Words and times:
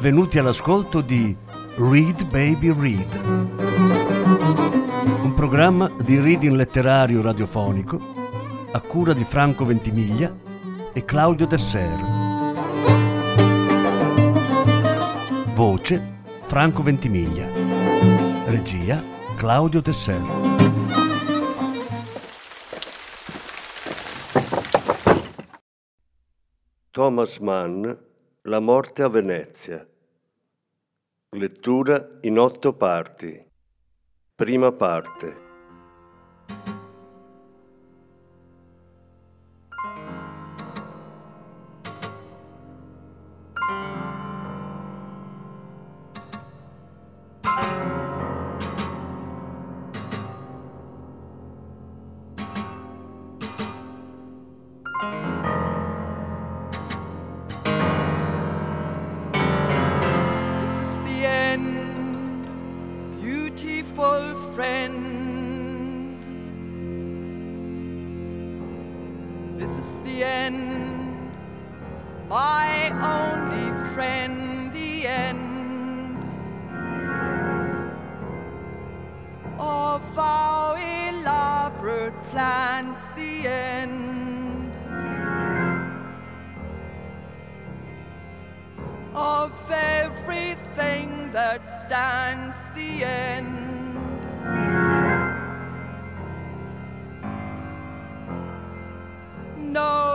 Benvenuti 0.00 0.38
all'ascolto 0.38 1.02
di 1.02 1.36
Read 1.76 2.24
Baby 2.30 2.72
Read, 2.72 3.22
un 5.22 5.34
programma 5.36 5.94
di 6.02 6.18
reading 6.18 6.56
letterario 6.56 7.20
radiofonico 7.20 7.98
a 8.72 8.80
cura 8.80 9.12
di 9.12 9.24
Franco 9.24 9.66
Ventimiglia 9.66 10.34
e 10.94 11.04
Claudio 11.04 11.46
Desser. 11.46 11.98
Voce 15.52 16.22
Franco 16.44 16.82
Ventimiglia. 16.82 17.46
Regia 18.46 19.02
Claudio 19.36 19.82
Desser. 19.82 20.22
Thomas 26.90 27.36
Mann 27.36 28.08
La 28.44 28.60
morte 28.60 29.02
a 29.02 29.08
Venezia. 29.10 29.89
Lettura 31.36 32.18
in 32.22 32.40
otto 32.40 32.72
parti. 32.72 33.40
Prima 34.34 34.72
parte. 34.72 35.36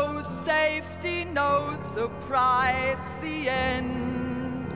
No 0.05 0.21
safety, 0.21 1.25
no 1.25 1.75
surprise, 1.95 3.03
the 3.21 3.49
end. 3.49 4.67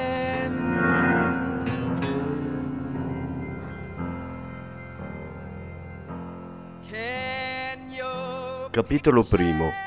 Capitolo 8.72 9.22
primo. 9.22 9.85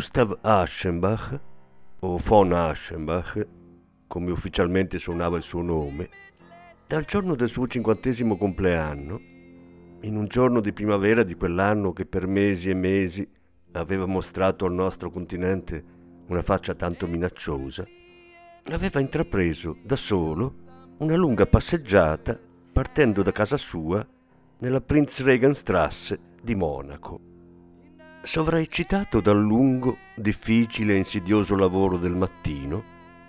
Gustav 0.00 0.38
Aschenbach, 0.40 1.38
o 2.00 2.16
von 2.16 2.54
Aschenbach, 2.54 3.46
come 4.06 4.30
ufficialmente 4.30 4.96
suonava 4.96 5.36
il 5.36 5.42
suo 5.42 5.60
nome, 5.60 6.08
dal 6.86 7.04
giorno 7.04 7.34
del 7.34 7.50
suo 7.50 7.66
cinquantesimo 7.66 8.38
compleanno, 8.38 9.20
in 10.00 10.16
un 10.16 10.24
giorno 10.26 10.60
di 10.60 10.72
primavera 10.72 11.22
di 11.22 11.34
quell'anno 11.34 11.92
che 11.92 12.06
per 12.06 12.26
mesi 12.26 12.70
e 12.70 12.74
mesi 12.74 13.28
aveva 13.72 14.06
mostrato 14.06 14.64
al 14.64 14.72
nostro 14.72 15.10
continente 15.10 15.84
una 16.28 16.40
faccia 16.40 16.74
tanto 16.74 17.06
minacciosa, 17.06 17.86
aveva 18.70 19.00
intrapreso 19.00 19.76
da 19.84 19.96
solo 19.96 20.54
una 21.00 21.16
lunga 21.16 21.44
passeggiata 21.44 22.40
partendo 22.72 23.22
da 23.22 23.32
casa 23.32 23.58
sua 23.58 24.02
nella 24.60 24.80
Prinzregenstrasse 24.80 26.18
di 26.40 26.54
Monaco. 26.54 27.29
Sovraeccitato 28.22 29.22
dal 29.22 29.40
lungo, 29.40 29.96
difficile 30.14 30.92
e 30.92 30.98
insidioso 30.98 31.56
lavoro 31.56 31.96
del 31.96 32.14
mattino, 32.14 32.84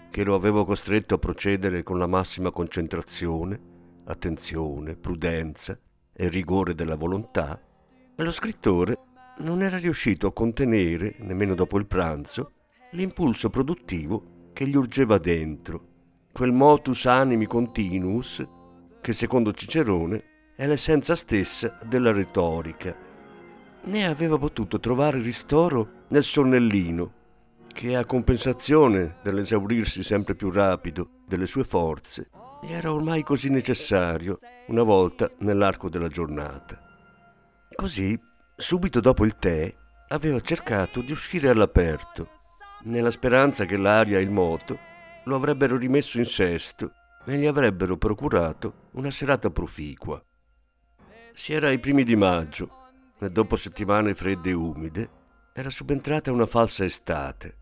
che 0.10 0.26
lo 0.26 0.36
aveva 0.36 0.66
costretto 0.66 1.16
a 1.16 1.18
procedere 1.18 1.82
con 1.82 1.98
la 1.98 2.08
massima 2.08 2.52
concentrazione, 2.52 3.60
attenzione, 4.04 4.98
prudenza 4.98 5.80
e 6.14 6.28
rigore 6.28 6.76
della 6.76 6.98
volontà, 6.98 7.60
lo 8.16 8.32
scrittore 8.32 8.98
non 9.38 9.64
era 9.64 9.78
riuscito 9.78 10.28
a 10.28 10.34
contenere, 10.34 11.16
nemmeno 11.20 11.56
dopo 11.56 11.78
il 11.78 11.88
pranzo, 11.88 12.52
l'impulso 12.92 13.50
produttivo 13.50 14.50
che 14.52 14.68
gli 14.68 14.76
urgeva 14.76 15.18
dentro, 15.18 15.88
quel 16.34 16.52
motus 16.52 17.06
animi 17.06 17.46
continuus 17.48 18.46
che 19.00 19.14
secondo 19.14 19.54
Cicerone 19.54 20.24
è 20.56 20.68
l'essenza 20.68 21.16
stessa 21.16 21.80
della 21.88 22.12
retorica. 22.12 23.11
Ne 23.84 24.06
aveva 24.06 24.38
potuto 24.38 24.80
trovare 24.80 25.20
ristoro 25.20 26.04
nel 26.10 26.24
sonnellino, 26.24 27.14
che 27.68 27.96
a 27.96 28.06
compensazione 28.06 29.16
dell'esaurirsi 29.24 30.04
sempre 30.04 30.36
più 30.36 30.52
rapido 30.52 31.22
delle 31.26 31.48
sue 31.48 31.64
forze, 31.64 32.30
era 32.62 32.94
ormai 32.94 33.24
così 33.24 33.50
necessario 33.50 34.38
una 34.68 34.84
volta 34.84 35.32
nell'arco 35.40 35.90
della 35.90 36.10
giornata. 36.10 36.80
Così, 37.74 38.20
subito 38.56 39.00
dopo 39.00 39.26
il 39.26 39.38
tè, 39.38 39.74
aveva 40.10 40.40
cercato 40.42 41.02
di 41.02 41.12
uscire 41.12 41.50
all'aperto, 41.50 42.28
nella 42.84 43.10
speranza 43.10 43.66
che 43.66 43.78
l'aria 43.78 44.20
e 44.20 44.22
il 44.22 44.30
moto 44.30 44.78
lo 45.24 45.36
avrebbero 45.36 45.76
rimesso 45.76 46.20
in 46.20 46.26
sesto 46.26 46.92
e 47.26 47.36
gli 47.36 47.48
avrebbero 47.48 47.98
procurato 47.98 48.90
una 48.92 49.10
serata 49.10 49.50
proficua. 49.50 50.24
Si 51.34 51.54
era 51.54 51.70
ai 51.70 51.80
primi 51.80 52.04
di 52.04 52.16
maggio 52.16 52.81
dopo 53.30 53.56
settimane 53.56 54.16
fredde 54.16 54.50
e 54.50 54.54
umide 54.54 55.10
era 55.54 55.70
subentrata 55.70 56.32
una 56.32 56.46
falsa 56.46 56.86
estate. 56.86 57.56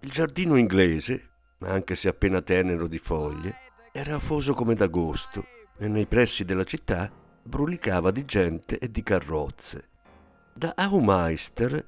Il 0.00 0.10
giardino 0.10 0.56
inglese, 0.56 1.30
anche 1.60 1.94
se 1.94 2.08
appena 2.08 2.42
tenero 2.42 2.86
di 2.86 2.98
foglie, 2.98 3.54
era 3.92 4.16
afoso 4.16 4.54
come 4.54 4.74
d'agosto 4.74 5.44
e 5.78 5.88
nei 5.88 6.06
pressi 6.06 6.44
della 6.44 6.64
città 6.64 7.10
brulicava 7.42 8.10
di 8.10 8.24
gente 8.24 8.78
e 8.78 8.90
di 8.90 9.02
carrozze. 9.02 9.88
Da 10.52 10.72
Aumeister, 10.76 11.86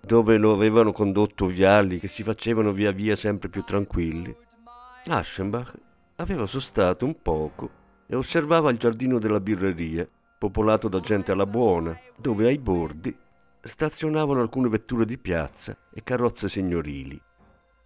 dove 0.00 0.36
lo 0.36 0.52
avevano 0.52 0.92
condotto 0.92 1.46
viali 1.46 1.98
che 1.98 2.08
si 2.08 2.22
facevano 2.22 2.72
via 2.72 2.92
via 2.92 3.16
sempre 3.16 3.48
più 3.48 3.62
tranquilli, 3.62 4.34
Aschenbach 5.08 5.72
aveva 6.16 6.46
sostato 6.46 7.04
un 7.04 7.20
poco 7.20 7.70
e 8.06 8.16
osservava 8.16 8.70
il 8.70 8.78
giardino 8.78 9.18
della 9.18 9.40
birreria, 9.40 10.08
popolato 10.38 10.88
da 10.88 11.00
gente 11.00 11.32
alla 11.32 11.46
buona, 11.46 11.98
dove 12.16 12.46
ai 12.46 12.58
bordi 12.58 13.16
stazionavano 13.60 14.40
alcune 14.40 14.68
vetture 14.68 15.04
di 15.04 15.18
piazza 15.18 15.76
e 15.92 16.02
carrozze 16.02 16.48
signorili. 16.48 17.20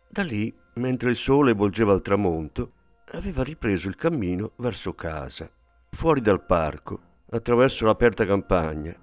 Da 0.08 0.22
lì, 0.22 0.52
mentre 0.74 1.10
il 1.10 1.16
sole 1.16 1.52
volgeva 1.52 1.92
al 1.92 2.02
tramonto, 2.02 2.72
aveva 3.12 3.42
ripreso 3.42 3.88
il 3.88 3.96
cammino 3.96 4.52
verso 4.56 4.94
casa, 4.94 5.50
fuori 5.90 6.20
dal 6.20 6.44
parco, 6.44 7.00
attraverso 7.30 7.86
l'aperta 7.86 8.26
campagna, 8.26 8.94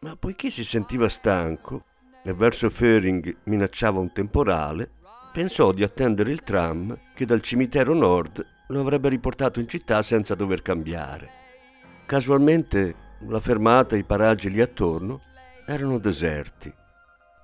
ma 0.00 0.16
poiché 0.16 0.50
si 0.50 0.64
sentiva 0.64 1.08
stanco 1.08 1.84
e 2.22 2.32
verso 2.34 2.68
Föhring 2.68 3.36
minacciava 3.44 3.98
un 3.98 4.12
temporale, 4.12 4.90
pensò 5.32 5.72
di 5.72 5.82
attendere 5.82 6.32
il 6.32 6.42
tram 6.42 6.96
che 7.14 7.24
dal 7.24 7.40
cimitero 7.40 7.94
nord 7.94 8.44
lo 8.68 8.80
avrebbe 8.80 9.08
riportato 9.08 9.60
in 9.60 9.68
città 9.68 10.02
senza 10.02 10.34
dover 10.34 10.62
cambiare. 10.62 11.37
Casualmente 12.08 12.94
la 13.26 13.38
fermata 13.38 13.94
e 13.94 13.98
i 13.98 14.02
paraggi 14.02 14.48
lì 14.48 14.62
attorno 14.62 15.20
erano 15.66 15.98
deserti. 15.98 16.72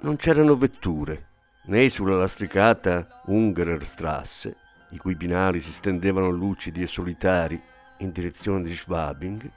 Non 0.01 0.17
c'erano 0.17 0.57
vetture, 0.57 1.27
né 1.65 1.91
sulla 1.91 2.17
lastricata 2.17 3.21
Ungererstrasse, 3.27 4.57
i 4.93 4.97
cui 4.97 5.17
binari 5.17 5.61
si 5.61 5.71
stendevano 5.71 6.31
lucidi 6.31 6.81
e 6.81 6.87
solitari 6.87 7.61
in 7.99 8.11
direzione 8.11 8.63
di 8.63 8.75
Schwabing, 8.75 9.51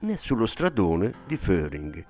né 0.00 0.16
sullo 0.16 0.46
stradone 0.46 1.12
di 1.24 1.36
Föhring. 1.36 2.04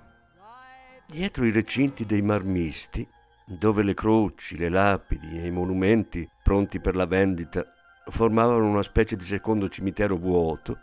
Dietro 1.06 1.44
i 1.44 1.52
recinti 1.52 2.06
dei 2.06 2.22
marmisti, 2.22 3.06
dove 3.44 3.82
le 3.82 3.92
croci, 3.92 4.56
le 4.56 4.70
lapidi 4.70 5.38
e 5.38 5.48
i 5.48 5.50
monumenti 5.50 6.26
pronti 6.42 6.80
per 6.80 6.96
la 6.96 7.04
vendita 7.04 7.62
formavano 8.06 8.64
una 8.64 8.82
specie 8.82 9.16
di 9.16 9.24
secondo 9.24 9.68
cimitero 9.68 10.16
vuoto, 10.16 10.78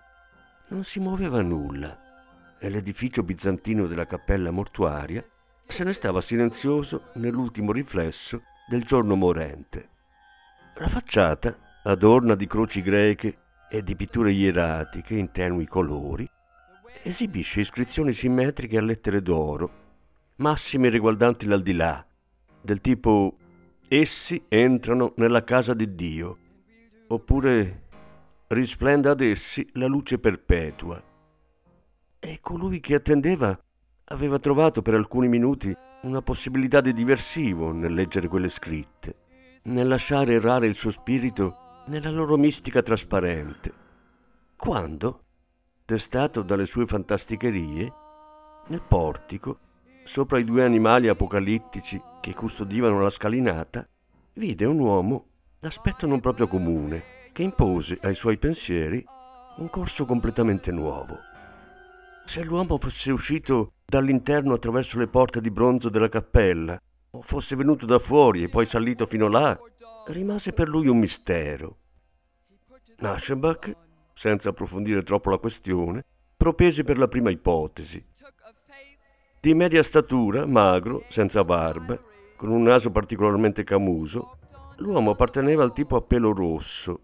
non 0.69 0.83
si 0.83 0.99
muoveva 0.99 1.41
nulla 1.41 2.57
e 2.59 2.69
l'edificio 2.69 3.23
bizantino 3.23 3.85
della 3.87 4.07
cappella 4.07 4.51
mortuaria 4.51 5.23
se 5.67 5.83
ne 5.83 5.93
stava 5.93 6.21
silenzioso 6.21 7.09
nell'ultimo 7.15 7.71
riflesso 7.71 8.41
del 8.67 8.83
giorno 8.83 9.15
morente. 9.15 9.89
La 10.75 10.87
facciata, 10.87 11.57
adorna 11.83 12.35
di 12.35 12.47
croci 12.47 12.81
greche 12.81 13.37
e 13.69 13.83
di 13.83 13.95
pitture 13.95 14.31
ieratiche 14.31 15.15
in 15.15 15.31
tenui 15.31 15.67
colori, 15.67 16.29
esibisce 17.03 17.61
iscrizioni 17.61 18.13
simmetriche 18.13 18.77
a 18.77 18.81
lettere 18.81 19.21
d'oro, 19.21 19.83
massime 20.37 20.89
riguardanti 20.89 21.45
l'aldilà, 21.45 22.05
del 22.61 22.81
tipo 22.81 23.37
essi 23.87 24.43
entrano 24.47 25.13
nella 25.17 25.43
casa 25.43 25.73
di 25.73 25.93
Dio, 25.93 26.37
oppure 27.07 27.83
risplenda 28.47 29.11
ad 29.11 29.21
essi 29.21 29.67
la 29.73 29.87
luce 29.87 30.19
perpetua. 30.19 31.01
E 32.19 32.39
colui 32.41 32.79
che 32.79 32.95
attendeva 32.95 33.57
aveva 34.05 34.37
trovato 34.39 34.81
per 34.81 34.93
alcuni 34.93 35.27
minuti 35.27 35.75
una 36.03 36.21
possibilità 36.21 36.81
di 36.81 36.93
diversivo 36.93 37.71
nel 37.71 37.93
leggere 37.93 38.27
quelle 38.27 38.49
scritte, 38.49 39.15
nel 39.63 39.87
lasciare 39.87 40.33
errare 40.33 40.67
il 40.67 40.75
suo 40.75 40.91
spirito 40.91 41.83
nella 41.87 42.11
loro 42.11 42.37
mistica 42.37 42.81
trasparente. 42.81 43.73
Quando, 44.55 45.23
testato 45.85 46.43
dalle 46.43 46.65
sue 46.65 46.85
fantasticherie, 46.85 47.93
nel 48.67 48.81
portico, 48.81 49.59
sopra 50.03 50.37
i 50.37 50.43
due 50.43 50.63
animali 50.63 51.07
apocalittici 51.07 51.99
che 52.21 52.33
custodivano 52.33 53.01
la 53.01 53.09
scalinata, 53.09 53.87
vide 54.33 54.65
un 54.65 54.79
uomo 54.79 55.25
d'aspetto 55.59 56.05
non 56.05 56.19
proprio 56.19 56.47
comune, 56.47 57.14
che 57.35 57.43
impose 57.43 57.99
ai 58.03 58.15
suoi 58.15 58.37
pensieri 58.37 59.03
un 59.57 59.69
corso 59.69 60.05
completamente 60.05 60.71
nuovo. 60.71 61.19
Se 62.23 62.41
l'uomo 62.45 62.77
fosse 62.77 63.11
uscito 63.11 63.73
dall'interno 63.85 64.53
attraverso 64.53 64.97
le 64.97 65.07
porte 65.07 65.41
di 65.41 65.51
bronzo 65.51 65.89
della 65.89 66.07
cappella, 66.07 66.79
o 67.11 67.21
fosse 67.21 67.57
venuto 67.57 67.85
da 67.85 67.99
fuori 67.99 68.43
e 68.43 68.47
poi 68.47 68.65
salito 68.65 69.05
fino 69.05 69.27
là, 69.27 69.59
rimase 70.07 70.53
per 70.53 70.69
lui 70.69 70.87
un 70.87 70.97
mistero. 70.97 71.79
Naschenbach, 72.99 73.75
senza 74.13 74.47
approfondire 74.47 75.03
troppo 75.03 75.29
la 75.29 75.37
questione, 75.37 76.05
propese 76.37 76.85
per 76.85 76.97
la 76.97 77.09
prima 77.09 77.31
ipotesi. 77.31 78.01
Di 79.41 79.53
media 79.53 79.83
statura, 79.83 80.45
magro, 80.45 81.03
senza 81.09 81.43
barba, 81.43 81.99
con 82.37 82.49
un 82.49 82.63
naso 82.63 82.91
particolarmente 82.91 83.65
camuso, 83.65 84.37
l'uomo 84.77 85.11
apparteneva 85.11 85.63
al 85.63 85.73
tipo 85.73 85.97
a 85.97 86.01
pelo 86.01 86.31
rosso, 86.31 87.01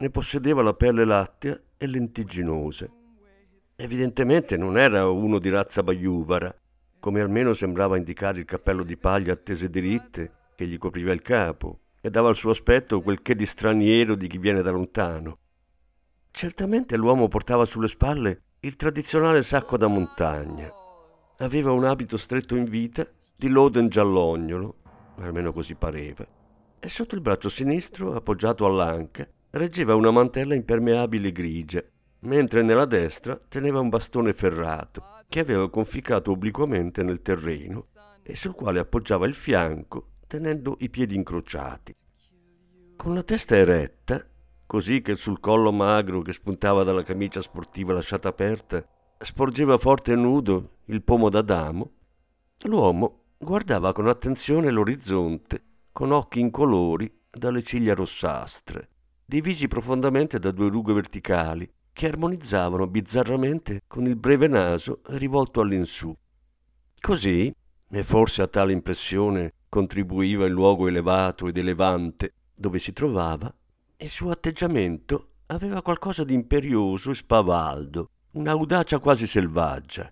ne 0.00 0.10
possedeva 0.10 0.62
la 0.62 0.74
pelle 0.74 1.04
lattea 1.04 1.60
e 1.76 1.86
lentigginosa. 1.88 2.88
Evidentemente 3.74 4.56
non 4.56 4.78
era 4.78 5.08
uno 5.08 5.40
di 5.40 5.50
razza 5.50 5.82
baiuvara, 5.82 6.54
come 7.00 7.20
almeno 7.20 7.52
sembrava 7.52 7.96
indicare 7.96 8.38
il 8.38 8.44
cappello 8.44 8.84
di 8.84 8.96
paglia 8.96 9.32
a 9.32 9.36
tese 9.36 9.68
diritte 9.68 10.32
che 10.54 10.66
gli 10.66 10.78
copriva 10.78 11.12
il 11.12 11.22
capo 11.22 11.80
e 12.00 12.10
dava 12.10 12.28
al 12.28 12.36
suo 12.36 12.50
aspetto 12.50 13.00
quel 13.00 13.22
che 13.22 13.34
di 13.34 13.46
straniero 13.46 14.14
di 14.14 14.28
chi 14.28 14.38
viene 14.38 14.62
da 14.62 14.70
lontano. 14.70 15.38
Certamente 16.30 16.96
l'uomo 16.96 17.26
portava 17.26 17.64
sulle 17.64 17.88
spalle 17.88 18.42
il 18.60 18.76
tradizionale 18.76 19.42
sacco 19.42 19.76
da 19.76 19.88
montagna. 19.88 20.70
Aveva 21.38 21.72
un 21.72 21.84
abito 21.84 22.16
stretto 22.16 22.54
in 22.54 22.64
vita 22.64 23.06
di 23.34 23.48
loden 23.48 23.88
giallognolo, 23.88 24.76
almeno 25.16 25.52
così 25.52 25.74
pareva, 25.74 26.26
e 26.78 26.88
sotto 26.88 27.16
il 27.16 27.20
braccio 27.20 27.48
sinistro, 27.48 28.14
appoggiato 28.14 28.66
all'anca, 28.66 29.28
reggeva 29.50 29.94
una 29.94 30.10
mantella 30.10 30.54
impermeabile 30.54 31.32
grigia 31.32 31.82
mentre 32.20 32.62
nella 32.62 32.84
destra 32.84 33.40
teneva 33.48 33.80
un 33.80 33.88
bastone 33.88 34.32
ferrato 34.32 35.04
che 35.28 35.40
aveva 35.40 35.70
conficcato 35.70 36.32
obliquamente 36.32 37.02
nel 37.02 37.22
terreno 37.22 37.86
e 38.22 38.34
sul 38.34 38.54
quale 38.54 38.78
appoggiava 38.78 39.26
il 39.26 39.34
fianco 39.34 40.16
tenendo 40.26 40.76
i 40.80 40.90
piedi 40.90 41.14
incrociati. 41.14 41.94
Con 42.96 43.14
la 43.14 43.22
testa 43.22 43.56
eretta, 43.56 44.24
così 44.66 45.00
che 45.00 45.14
sul 45.14 45.40
collo 45.40 45.72
magro 45.72 46.20
che 46.20 46.32
spuntava 46.32 46.82
dalla 46.82 47.02
camicia 47.02 47.40
sportiva 47.40 47.92
lasciata 47.92 48.28
aperta 48.28 48.86
sporgeva 49.18 49.78
forte 49.78 50.12
e 50.12 50.16
nudo 50.16 50.78
il 50.86 51.02
pomo 51.02 51.30
d'Adamo, 51.30 51.90
l'uomo 52.64 53.22
guardava 53.38 53.92
con 53.92 54.08
attenzione 54.08 54.70
l'orizzonte 54.70 55.62
con 55.92 56.12
occhi 56.12 56.40
incolori 56.40 57.10
dalle 57.30 57.62
ciglia 57.62 57.94
rossastre, 57.94 58.88
divisi 59.30 59.68
profondamente 59.68 60.38
da 60.38 60.50
due 60.52 60.70
rughe 60.70 60.94
verticali 60.94 61.70
che 61.92 62.06
armonizzavano 62.06 62.86
bizzarramente 62.86 63.82
con 63.86 64.06
il 64.06 64.16
breve 64.16 64.46
naso 64.46 65.02
rivolto 65.08 65.60
all'insù. 65.60 66.16
Così, 66.98 67.54
e 67.90 68.02
forse 68.04 68.40
a 68.40 68.46
tale 68.46 68.72
impressione 68.72 69.52
contribuiva 69.68 70.46
il 70.46 70.52
luogo 70.52 70.88
elevato 70.88 71.46
ed 71.46 71.58
elevante 71.58 72.32
dove 72.54 72.78
si 72.78 72.94
trovava, 72.94 73.54
il 73.98 74.08
suo 74.08 74.30
atteggiamento 74.30 75.32
aveva 75.48 75.82
qualcosa 75.82 76.24
di 76.24 76.32
imperioso 76.32 77.10
e 77.10 77.14
spavaldo, 77.14 78.10
un'audacia 78.32 78.98
quasi 78.98 79.26
selvaggia. 79.26 80.10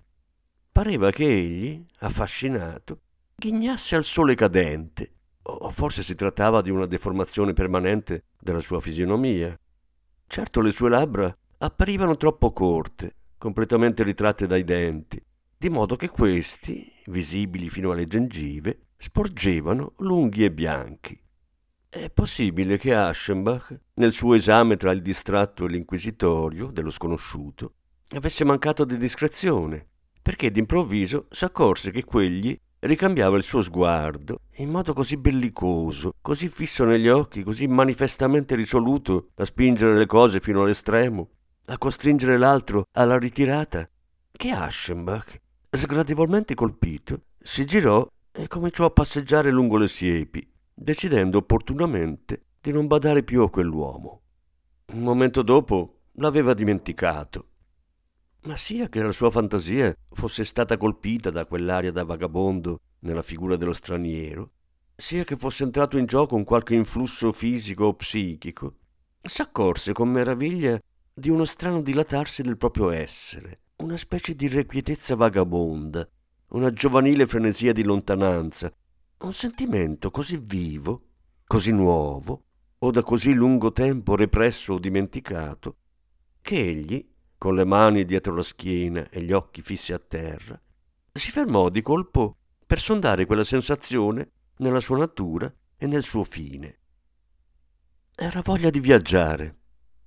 Pareva 0.70 1.10
che 1.10 1.24
egli, 1.24 1.82
affascinato, 2.00 3.00
ghignasse 3.34 3.96
al 3.96 4.04
sole 4.04 4.34
cadente, 4.34 5.12
o 5.48 5.70
forse 5.70 6.02
si 6.02 6.14
trattava 6.14 6.60
di 6.60 6.70
una 6.70 6.86
deformazione 6.86 7.52
permanente 7.52 8.24
della 8.40 8.60
sua 8.60 8.80
fisionomia. 8.80 9.58
Certo 10.26 10.60
le 10.60 10.72
sue 10.72 10.88
labbra 10.88 11.34
apparivano 11.58 12.16
troppo 12.16 12.52
corte, 12.52 13.14
completamente 13.38 14.02
ritratte 14.02 14.46
dai 14.46 14.64
denti, 14.64 15.22
di 15.56 15.68
modo 15.68 15.96
che 15.96 16.08
questi, 16.08 16.92
visibili 17.06 17.70
fino 17.70 17.92
alle 17.92 18.06
gengive, 18.06 18.88
sporgevano 18.96 19.92
lunghi 19.98 20.44
e 20.44 20.50
bianchi. 20.50 21.18
È 21.88 22.10
possibile 22.10 22.76
che 22.76 22.92
Aschenbach, 22.92 23.80
nel 23.94 24.12
suo 24.12 24.34
esame 24.34 24.76
tra 24.76 24.90
il 24.90 25.00
distratto 25.00 25.64
e 25.64 25.68
l'inquisitorio 25.68 26.70
dello 26.70 26.90
sconosciuto, 26.90 27.74
avesse 28.14 28.44
mancato 28.44 28.84
di 28.84 28.98
discrezione, 28.98 29.86
perché 30.20 30.50
d'improvviso 30.50 31.26
s'accorse 31.30 31.90
che 31.90 32.04
quegli 32.04 32.58
ricambiava 32.80 33.36
il 33.36 33.42
suo 33.42 33.62
sguardo 33.62 34.40
in 34.56 34.70
modo 34.70 34.92
così 34.92 35.16
bellicoso, 35.16 36.14
così 36.20 36.48
fisso 36.48 36.84
negli 36.84 37.08
occhi, 37.08 37.42
così 37.42 37.66
manifestamente 37.66 38.54
risoluto 38.54 39.28
a 39.36 39.44
spingere 39.44 39.96
le 39.96 40.06
cose 40.06 40.40
fino 40.40 40.62
all'estremo, 40.62 41.28
a 41.66 41.78
costringere 41.78 42.38
l'altro 42.38 42.86
alla 42.92 43.18
ritirata, 43.18 43.88
che 44.32 44.50
Aschenbach, 44.50 45.40
sgradevolmente 45.70 46.54
colpito, 46.54 47.22
si 47.38 47.64
girò 47.64 48.06
e 48.32 48.48
cominciò 48.48 48.84
a 48.84 48.90
passeggiare 48.90 49.50
lungo 49.50 49.76
le 49.76 49.88
siepi, 49.88 50.46
decidendo 50.72 51.38
opportunamente 51.38 52.44
di 52.60 52.72
non 52.72 52.86
badare 52.86 53.22
più 53.22 53.42
a 53.42 53.50
quell'uomo. 53.50 54.20
Un 54.92 55.00
momento 55.00 55.42
dopo 55.42 56.00
l'aveva 56.12 56.54
dimenticato. 56.54 57.48
Ma 58.46 58.56
sia 58.56 58.88
che 58.88 59.02
la 59.02 59.10
sua 59.10 59.28
fantasia 59.28 59.92
fosse 60.12 60.44
stata 60.44 60.76
colpita 60.76 61.30
da 61.30 61.46
quell'aria 61.46 61.90
da 61.90 62.04
vagabondo 62.04 62.78
nella 63.00 63.22
figura 63.22 63.56
dello 63.56 63.72
straniero, 63.72 64.52
sia 64.94 65.24
che 65.24 65.36
fosse 65.36 65.64
entrato 65.64 65.98
in 65.98 66.06
gioco 66.06 66.36
un 66.36 66.44
qualche 66.44 66.76
influsso 66.76 67.32
fisico 67.32 67.86
o 67.86 67.94
psichico, 67.94 68.76
s'accorse 69.20 69.92
con 69.92 70.10
meraviglia 70.10 70.80
di 71.12 71.28
uno 71.28 71.44
strano 71.44 71.82
dilatarsi 71.82 72.42
del 72.42 72.56
proprio 72.56 72.90
essere, 72.90 73.62
una 73.78 73.96
specie 73.96 74.36
di 74.36 74.44
irrequietezza 74.44 75.16
vagabonda, 75.16 76.08
una 76.50 76.72
giovanile 76.72 77.26
frenesia 77.26 77.72
di 77.72 77.82
lontananza, 77.82 78.72
un 79.18 79.32
sentimento 79.32 80.12
così 80.12 80.38
vivo, 80.40 81.02
così 81.48 81.72
nuovo, 81.72 82.44
o 82.78 82.90
da 82.92 83.02
così 83.02 83.32
lungo 83.32 83.72
tempo 83.72 84.14
represso 84.14 84.74
o 84.74 84.78
dimenticato, 84.78 85.78
che 86.40 86.60
egli, 86.60 87.14
con 87.38 87.54
le 87.54 87.64
mani 87.64 88.04
dietro 88.04 88.34
la 88.34 88.42
schiena 88.42 89.08
e 89.10 89.22
gli 89.22 89.32
occhi 89.32 89.62
fissi 89.62 89.92
a 89.92 89.98
terra, 89.98 90.60
si 91.12 91.30
fermò 91.30 91.68
di 91.68 91.82
colpo 91.82 92.36
per 92.66 92.80
sondare 92.80 93.26
quella 93.26 93.44
sensazione 93.44 94.30
nella 94.58 94.80
sua 94.80 94.98
natura 94.98 95.52
e 95.76 95.86
nel 95.86 96.02
suo 96.02 96.24
fine. 96.24 96.78
Era 98.14 98.40
voglia 98.42 98.70
di 98.70 98.80
viaggiare, 98.80 99.56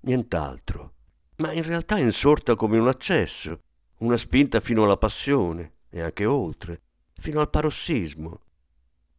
nient'altro 0.02 0.94
ma 1.40 1.52
in 1.54 1.64
realtà 1.64 1.98
insorta 1.98 2.56
come 2.56 2.78
un 2.78 2.88
accesso, 2.88 3.62
una 4.00 4.18
spinta 4.18 4.60
fino 4.60 4.84
alla 4.84 4.98
passione 4.98 5.74
e 5.90 6.02
anche 6.02 6.26
oltre, 6.26 6.82
fino 7.14 7.40
al 7.40 7.50
parossismo. 7.50 8.42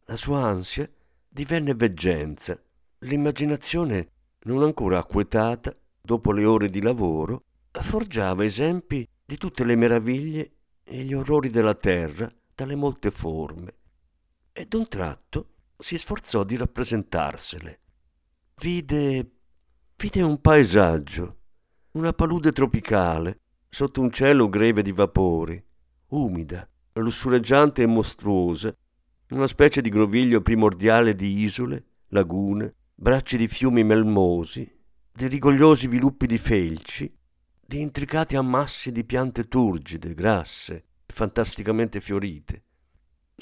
La 0.05 0.15
sua 0.15 0.43
ansia 0.43 0.89
divenne 1.27 1.73
veggenza, 1.73 2.59
l'immaginazione, 2.99 4.09
non 4.43 4.63
ancora 4.63 4.99
acquetata, 4.99 5.75
dopo 5.99 6.31
le 6.31 6.45
ore 6.45 6.69
di 6.69 6.81
lavoro, 6.81 7.43
forgiava 7.79 8.43
esempi 8.43 9.07
di 9.23 9.37
tutte 9.37 9.63
le 9.63 9.75
meraviglie 9.75 10.51
e 10.83 11.03
gli 11.03 11.13
orrori 11.13 11.49
della 11.49 11.75
terra 11.75 12.29
dalle 12.53 12.75
molte 12.75 13.11
forme. 13.11 13.75
E 14.51 14.65
d'un 14.65 14.87
tratto 14.87 15.53
si 15.77 15.97
sforzò 15.97 16.43
di 16.43 16.57
rappresentarsele. 16.57 17.79
Vide. 18.59 19.31
vide 19.95 20.21
un 20.21 20.39
paesaggio, 20.41 21.37
una 21.91 22.13
palude 22.13 22.51
tropicale, 22.51 23.39
sotto 23.69 24.01
un 24.01 24.11
cielo 24.11 24.49
greve 24.49 24.81
di 24.81 24.91
vapori, 24.91 25.63
umida, 26.07 26.67
lussureggiante 26.93 27.83
e 27.83 27.87
mostruosa, 27.87 28.75
una 29.29 29.47
specie 29.47 29.81
di 29.81 29.89
groviglio 29.89 30.41
primordiale 30.41 31.15
di 31.15 31.39
isole, 31.39 31.85
lagune, 32.09 32.75
bracci 32.93 33.37
di 33.37 33.47
fiumi 33.47 33.83
melmosi, 33.83 34.69
di 35.13 35.27
rigogliosi 35.27 35.87
viluppi 35.87 36.27
di 36.27 36.37
felci, 36.37 37.11
di 37.71 37.79
intricati 37.79 38.35
ammassi 38.35 38.91
di 38.91 39.05
piante 39.05 39.47
turgide, 39.47 40.13
grasse 40.13 40.83
fantasticamente 41.05 42.01
fiorite. 42.01 42.63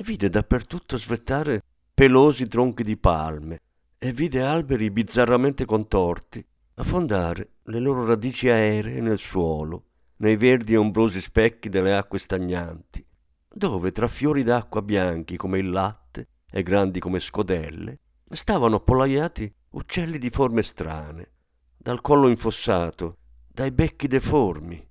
Vide 0.04 0.30
dappertutto 0.30 0.98
svettare 0.98 1.64
pelosi 1.92 2.48
tronchi 2.48 2.84
di 2.84 2.96
palme 2.96 3.60
e 3.98 4.12
vide 4.12 4.44
alberi 4.44 4.92
bizzarramente 4.92 5.66
contorti 5.66 6.46
affondare 6.76 7.54
le 7.64 7.80
loro 7.80 8.06
radici 8.06 8.50
aeree 8.50 9.02
nel 9.02 9.18
suolo, 9.18 9.86
nei 10.18 10.36
verdi 10.36 10.74
e 10.74 10.78
ombrosi 10.78 11.22
specchi 11.22 11.68
delle 11.68 11.96
acque 11.96 12.20
stagnanti, 12.20 13.04
dove 13.52 13.92
tra 13.92 14.08
fiori 14.08 14.44
d'acqua 14.44 14.84
bianchi 14.84 15.38
come 15.38 15.58
il 15.58 15.72
latte 15.72 16.28
e 16.52 16.62
grandi 16.62 17.00
come 17.00 17.20
scodelle 17.20 17.98
stavano 18.30 18.76
appollaiati 18.76 19.52
uccelli 19.72 20.20
di 20.20 20.30
forme 20.30 20.62
strane, 20.62 21.32
dal 21.76 22.00
collo 22.02 22.28
infossato 22.28 23.18
dai 23.60 23.72
becchi 23.74 24.08
deformi, 24.08 24.88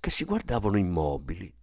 che 0.00 0.10
si 0.10 0.24
guardavano 0.24 0.76
immobili. 0.76 1.54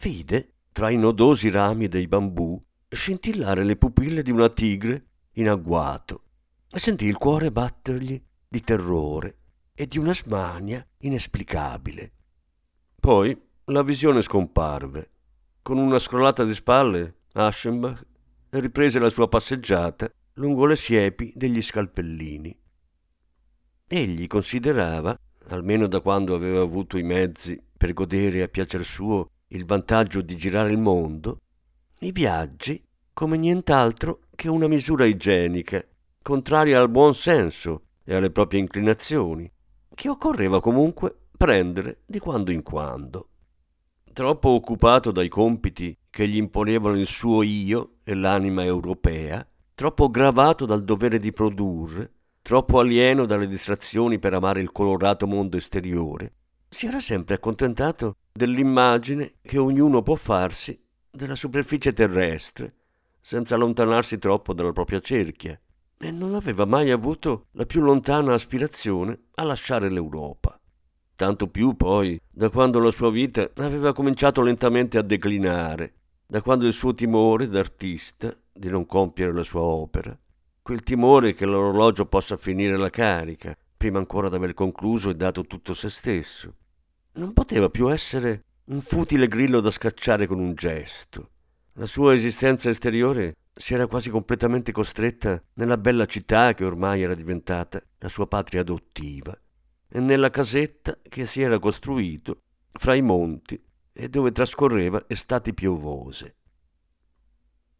Vide, 0.00 0.54
tra 0.72 0.90
i 0.90 0.96
nodosi 0.96 1.48
rami 1.48 1.86
dei 1.86 2.08
bambù, 2.08 2.60
scintillare 2.88 3.62
le 3.62 3.76
pupille 3.76 4.22
di 4.22 4.32
una 4.32 4.48
tigre 4.48 5.06
in 5.34 5.48
agguato 5.48 6.24
e 6.68 6.80
sentì 6.80 7.06
il 7.06 7.18
cuore 7.18 7.52
battergli 7.52 8.20
di 8.48 8.60
terrore 8.62 9.36
e 9.72 9.86
di 9.86 9.96
una 9.96 10.12
smania 10.12 10.84
inesplicabile. 11.02 12.14
Poi 12.98 13.40
la 13.66 13.84
visione 13.84 14.22
scomparve. 14.22 15.10
Con 15.62 15.78
una 15.78 16.00
scrollata 16.00 16.42
di 16.42 16.54
spalle, 16.54 17.18
Aschenbach 17.34 18.04
riprese 18.48 18.98
la 18.98 19.08
sua 19.08 19.28
passeggiata 19.28 20.12
lungo 20.32 20.66
le 20.66 20.74
siepi 20.74 21.32
degli 21.36 21.62
scalpellini. 21.62 22.60
Egli 23.86 24.26
considerava 24.26 25.16
almeno 25.54 25.86
da 25.86 26.00
quando 26.00 26.34
aveva 26.34 26.60
avuto 26.60 26.98
i 26.98 27.02
mezzi 27.02 27.60
per 27.76 27.92
godere 27.92 28.42
a 28.42 28.48
piacer 28.48 28.84
suo 28.84 29.30
il 29.48 29.64
vantaggio 29.64 30.20
di 30.20 30.36
girare 30.36 30.70
il 30.70 30.78
mondo, 30.78 31.40
i 32.00 32.12
viaggi 32.12 32.82
come 33.12 33.36
nient'altro 33.36 34.20
che 34.34 34.48
una 34.48 34.68
misura 34.68 35.04
igienica, 35.04 35.84
contraria 36.22 36.80
al 36.80 36.88
buon 36.88 37.14
senso 37.14 37.82
e 38.04 38.14
alle 38.14 38.30
proprie 38.30 38.60
inclinazioni, 38.60 39.50
che 39.94 40.08
occorreva 40.08 40.60
comunque 40.60 41.14
prendere 41.36 42.02
di 42.06 42.18
quando 42.18 42.50
in 42.50 42.62
quando. 42.62 43.28
Troppo 44.12 44.50
occupato 44.50 45.10
dai 45.10 45.28
compiti 45.28 45.96
che 46.08 46.26
gli 46.28 46.36
imponevano 46.36 46.96
il 46.96 47.06
suo 47.06 47.42
io 47.42 47.96
e 48.04 48.14
l'anima 48.14 48.64
europea, 48.64 49.46
troppo 49.74 50.10
gravato 50.10 50.64
dal 50.64 50.84
dovere 50.84 51.18
di 51.18 51.32
produrre, 51.32 52.12
troppo 52.42 52.78
alieno 52.78 53.26
dalle 53.26 53.46
distrazioni 53.46 54.18
per 54.18 54.34
amare 54.34 54.60
il 54.60 54.72
colorato 54.72 55.26
mondo 55.26 55.56
esteriore, 55.56 56.32
si 56.68 56.86
era 56.86 57.00
sempre 57.00 57.34
accontentato 57.34 58.16
dell'immagine 58.32 59.34
che 59.42 59.58
ognuno 59.58 60.02
può 60.02 60.14
farsi 60.14 60.80
della 61.10 61.34
superficie 61.34 61.92
terrestre, 61.92 62.74
senza 63.20 63.54
allontanarsi 63.54 64.18
troppo 64.18 64.52
dalla 64.54 64.72
propria 64.72 65.00
cerchia, 65.00 65.58
e 65.98 66.10
non 66.10 66.34
aveva 66.34 66.64
mai 66.64 66.90
avuto 66.90 67.46
la 67.52 67.66
più 67.66 67.80
lontana 67.82 68.32
aspirazione 68.32 69.26
a 69.34 69.42
lasciare 69.42 69.90
l'Europa. 69.90 70.58
Tanto 71.16 71.48
più 71.48 71.74
poi 71.74 72.18
da 72.30 72.48
quando 72.48 72.78
la 72.78 72.90
sua 72.90 73.10
vita 73.10 73.50
aveva 73.56 73.92
cominciato 73.92 74.40
lentamente 74.40 74.96
a 74.96 75.02
declinare, 75.02 75.94
da 76.26 76.40
quando 76.40 76.66
il 76.66 76.72
suo 76.72 76.94
timore 76.94 77.48
d'artista 77.48 78.34
di 78.50 78.70
non 78.70 78.86
compiere 78.86 79.34
la 79.34 79.42
sua 79.42 79.60
opera 79.60 80.18
quel 80.70 80.84
timore 80.84 81.34
che 81.34 81.46
l'orologio 81.46 82.06
possa 82.06 82.36
finire 82.36 82.76
la 82.76 82.90
carica, 82.90 83.58
prima 83.76 83.98
ancora 83.98 84.28
d'aver 84.28 84.54
concluso 84.54 85.10
e 85.10 85.16
dato 85.16 85.44
tutto 85.44 85.74
se 85.74 85.90
stesso. 85.90 86.54
Non 87.14 87.32
poteva 87.32 87.68
più 87.68 87.90
essere 87.90 88.44
un 88.66 88.80
futile 88.80 89.26
grillo 89.26 89.58
da 89.58 89.72
scacciare 89.72 90.28
con 90.28 90.38
un 90.38 90.54
gesto. 90.54 91.30
La 91.72 91.86
sua 91.86 92.14
esistenza 92.14 92.70
esteriore 92.70 93.34
si 93.52 93.74
era 93.74 93.88
quasi 93.88 94.10
completamente 94.10 94.70
costretta 94.70 95.42
nella 95.54 95.76
bella 95.76 96.06
città 96.06 96.54
che 96.54 96.64
ormai 96.64 97.02
era 97.02 97.16
diventata 97.16 97.82
la 97.98 98.08
sua 98.08 98.28
patria 98.28 98.60
adottiva 98.60 99.36
e 99.88 99.98
nella 99.98 100.30
casetta 100.30 100.96
che 101.02 101.26
si 101.26 101.42
era 101.42 101.58
costruito 101.58 102.42
fra 102.70 102.94
i 102.94 103.02
monti 103.02 103.60
e 103.92 104.08
dove 104.08 104.30
trascorreva 104.30 105.02
estati 105.08 105.52
piovose. 105.52 106.36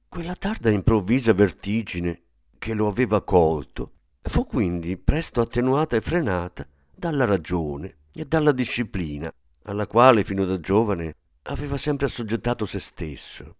Quella 0.09 0.35
tarda 0.35 0.70
improvvisa 0.70 1.32
vertigine 1.32 2.23
che 2.61 2.75
lo 2.75 2.88
aveva 2.88 3.23
colto 3.23 3.93
fu 4.21 4.45
quindi 4.45 4.99
presto 4.99 5.40
attenuata 5.40 5.97
e 5.97 6.02
frenata 6.02 6.69
dalla 6.95 7.25
ragione 7.25 7.97
e 8.12 8.26
dalla 8.26 8.52
disciplina 8.52 9.33
alla 9.62 9.87
quale 9.87 10.25
fino 10.25 10.45
da 10.45 10.61
giovane 10.61 11.17
aveva 11.45 11.79
sempre 11.79 12.05
assoggettato 12.05 12.67
se 12.67 12.79
stesso. 12.79 13.57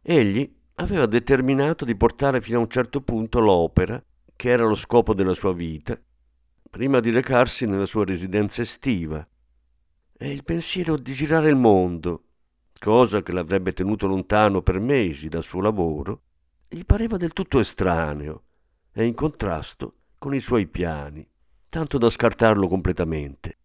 Egli 0.00 0.48
aveva 0.74 1.06
determinato 1.06 1.84
di 1.84 1.96
portare 1.96 2.40
fino 2.40 2.58
a 2.58 2.60
un 2.60 2.68
certo 2.68 3.00
punto 3.00 3.40
l'opera, 3.40 4.00
che 4.36 4.48
era 4.48 4.64
lo 4.64 4.76
scopo 4.76 5.12
della 5.12 5.34
sua 5.34 5.52
vita, 5.52 6.00
prima 6.70 7.00
di 7.00 7.10
recarsi 7.10 7.66
nella 7.66 7.86
sua 7.86 8.04
residenza 8.04 8.62
estiva, 8.62 9.26
e 10.16 10.30
il 10.30 10.44
pensiero 10.44 10.96
di 10.96 11.12
girare 11.14 11.48
il 11.48 11.56
mondo, 11.56 12.22
cosa 12.78 13.22
che 13.22 13.32
l'avrebbe 13.32 13.72
tenuto 13.72 14.06
lontano 14.06 14.62
per 14.62 14.78
mesi 14.78 15.28
dal 15.28 15.42
suo 15.42 15.60
lavoro, 15.60 16.22
gli 16.74 16.84
pareva 16.84 17.16
del 17.16 17.32
tutto 17.32 17.60
estraneo 17.60 18.42
e 18.92 19.04
in 19.04 19.14
contrasto 19.14 19.98
con 20.18 20.34
i 20.34 20.40
suoi 20.40 20.66
piani, 20.66 21.26
tanto 21.68 21.98
da 21.98 22.08
scartarlo 22.08 22.66
completamente. 22.66 23.58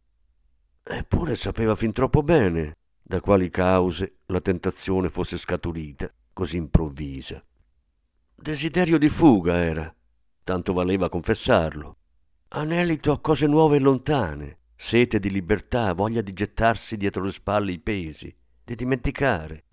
Eppure 0.84 1.36
sapeva 1.36 1.76
fin 1.76 1.92
troppo 1.92 2.22
bene 2.22 2.78
da 3.02 3.20
quali 3.20 3.50
cause 3.50 4.20
la 4.28 4.42
tentazione 4.42 5.10
fosse 5.10 5.38
scaturita 5.38 6.12
così 6.34 6.58
improvvisa. 6.58 7.44
Desiderio 8.36 8.98
di 8.98 9.10
fuga 9.10 9.58
era, 9.58 9.94
tanto 10.44 10.72
valeva 10.74 11.10
confessarlo, 11.10 11.98
anelito 12.50 13.12
a 13.12 13.20
cose 13.20 13.48
nuove 13.48 13.78
e 13.78 13.80
lontane, 13.80 14.58
sete 14.76 15.20
di 15.20 15.30
libertà, 15.30 15.94
voglia 15.94 16.22
di 16.22 16.32
gettarsi 16.32 16.96
dietro 16.96 17.24
le 17.24 17.32
spalle 17.32 17.72
i 17.72 17.80
pesi, 17.80 18.34
di 18.64 18.76
dimenticare. 18.76 19.66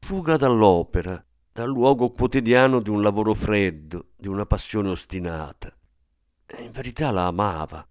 Fuga 0.00 0.36
dall'opera, 0.36 1.24
dal 1.56 1.70
luogo 1.70 2.10
quotidiano 2.10 2.80
di 2.80 2.90
un 2.90 3.00
lavoro 3.00 3.32
freddo, 3.32 4.08
di 4.14 4.28
una 4.28 4.44
passione 4.44 4.90
ostinata. 4.90 5.74
E 6.44 6.62
in 6.62 6.70
verità 6.70 7.10
la 7.10 7.28
amava, 7.28 7.88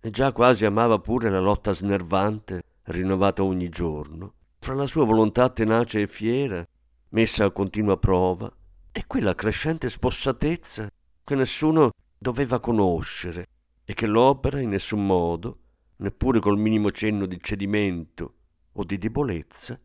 e 0.00 0.10
già 0.10 0.32
quasi 0.32 0.64
amava 0.66 0.98
pure 0.98 1.30
la 1.30 1.38
lotta 1.38 1.72
snervante, 1.72 2.64
rinnovata 2.82 3.44
ogni 3.44 3.68
giorno, 3.68 4.32
fra 4.58 4.74
la 4.74 4.88
sua 4.88 5.04
volontà 5.04 5.48
tenace 5.50 6.00
e 6.00 6.06
fiera, 6.08 6.66
messa 7.10 7.44
a 7.44 7.52
continua 7.52 7.96
prova, 7.96 8.52
e 8.90 9.04
quella 9.06 9.36
crescente 9.36 9.88
spossatezza 9.88 10.90
che 11.22 11.34
nessuno 11.36 11.92
doveva 12.18 12.58
conoscere 12.58 13.46
e 13.84 13.94
che 13.94 14.08
l'opera 14.08 14.58
in 14.58 14.70
nessun 14.70 15.06
modo, 15.06 15.58
neppure 15.98 16.40
col 16.40 16.58
minimo 16.58 16.90
cenno 16.90 17.26
di 17.26 17.38
cedimento 17.40 18.34
o 18.72 18.82
di 18.82 18.98
debolezza, 18.98 19.78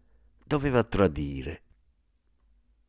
doveva 0.44 0.84
tradire 0.84 1.62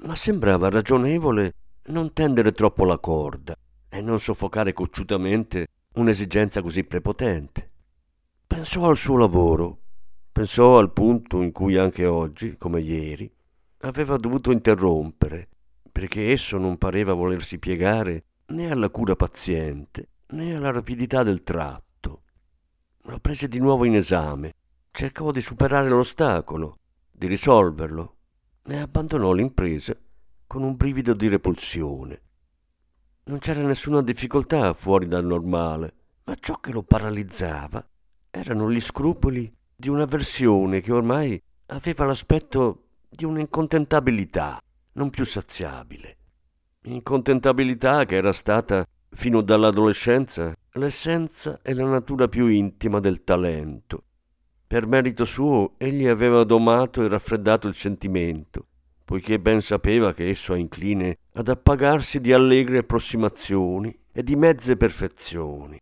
ma 0.05 0.15
sembrava 0.15 0.69
ragionevole 0.69 1.55
non 1.87 2.13
tendere 2.13 2.53
troppo 2.53 2.85
la 2.85 2.99
corda 2.99 3.57
e 3.89 4.01
non 4.01 4.21
soffocare 4.21 4.73
cocciutamente 4.73 5.67
un'esigenza 5.95 6.63
così 6.63 6.85
prepotente. 6.85 7.71
Pensò 8.47 8.89
al 8.89 8.97
suo 8.97 9.17
lavoro, 9.17 9.79
pensò 10.31 10.79
al 10.79 10.93
punto 10.93 11.43
in 11.43 11.53
cui 11.53 11.77
anche 11.77 12.07
oggi, 12.07 12.57
come 12.57 12.81
ieri, 12.81 13.31
aveva 13.81 14.17
dovuto 14.17 14.51
interrompere, 14.51 15.49
perché 15.91 16.31
esso 16.31 16.57
non 16.59 16.79
pareva 16.79 17.13
volersi 17.13 17.59
piegare 17.59 18.25
né 18.47 18.71
alla 18.71 18.89
cura 18.89 19.17
paziente 19.17 20.09
né 20.29 20.55
alla 20.55 20.71
rapidità 20.71 21.23
del 21.23 21.43
tratto. 21.43 22.23
Lo 23.03 23.19
prese 23.19 23.49
di 23.49 23.59
nuovo 23.59 23.85
in 23.85 23.97
esame, 23.97 24.55
cercò 24.91 25.31
di 25.31 25.41
superare 25.41 25.89
l'ostacolo, 25.89 26.79
di 27.11 27.27
risolverlo, 27.27 28.17
e 28.65 28.77
abbandonò 28.77 29.33
l'impresa 29.33 29.97
con 30.47 30.63
un 30.63 30.77
brivido 30.77 31.15
di 31.15 31.29
repulsione. 31.29 32.23
Non 33.25 33.39
c'era 33.39 33.63
nessuna 33.63 34.03
difficoltà 34.03 34.73
fuori 34.73 35.07
dal 35.07 35.25
normale, 35.25 35.95
ma 36.25 36.35
ciò 36.35 36.59
che 36.61 36.73
lo 36.73 36.83
paralizzava 36.83 37.85
erano 38.31 38.71
gli 38.71 38.81
scrupoli 38.81 39.53
di 39.75 39.89
un'avversione 39.89 40.81
che 40.81 40.93
ormai 40.93 41.41
aveva 41.67 42.05
l'aspetto 42.05 42.85
di 43.09 43.25
un'incontentabilità 43.25 44.61
non 44.95 45.11
più 45.11 45.25
saziabile. 45.25 46.17
incontentabilità 46.85 48.05
che 48.05 48.17
era 48.17 48.33
stata, 48.33 48.87
fino 49.11 49.41
dall'adolescenza, 49.41 50.55
l'essenza 50.73 51.61
e 51.63 51.75
la 51.75 51.85
natura 51.85 52.29
più 52.29 52.47
intima 52.47 52.99
del 53.01 53.23
talento. 53.25 54.05
Per 54.73 54.87
merito 54.87 55.27
suo 55.27 55.75
egli 55.77 56.07
aveva 56.07 56.45
domato 56.45 57.03
e 57.03 57.09
raffreddato 57.09 57.69
il 57.69 57.75
sentimento, 57.75 58.69
poiché 59.05 59.39
ben 59.39 59.61
sapeva 59.61 60.15
che 60.15 60.31
esso 60.31 60.55
è 60.55 60.59
incline 60.59 61.19
ad 61.35 61.49
appagarsi 61.49 62.23
di 62.23 62.33
allegre 62.33 62.79
approssimazioni 62.79 63.95
e 64.11 64.23
di 64.23 64.35
mezze 64.35 64.79
perfezioni. 64.79 65.79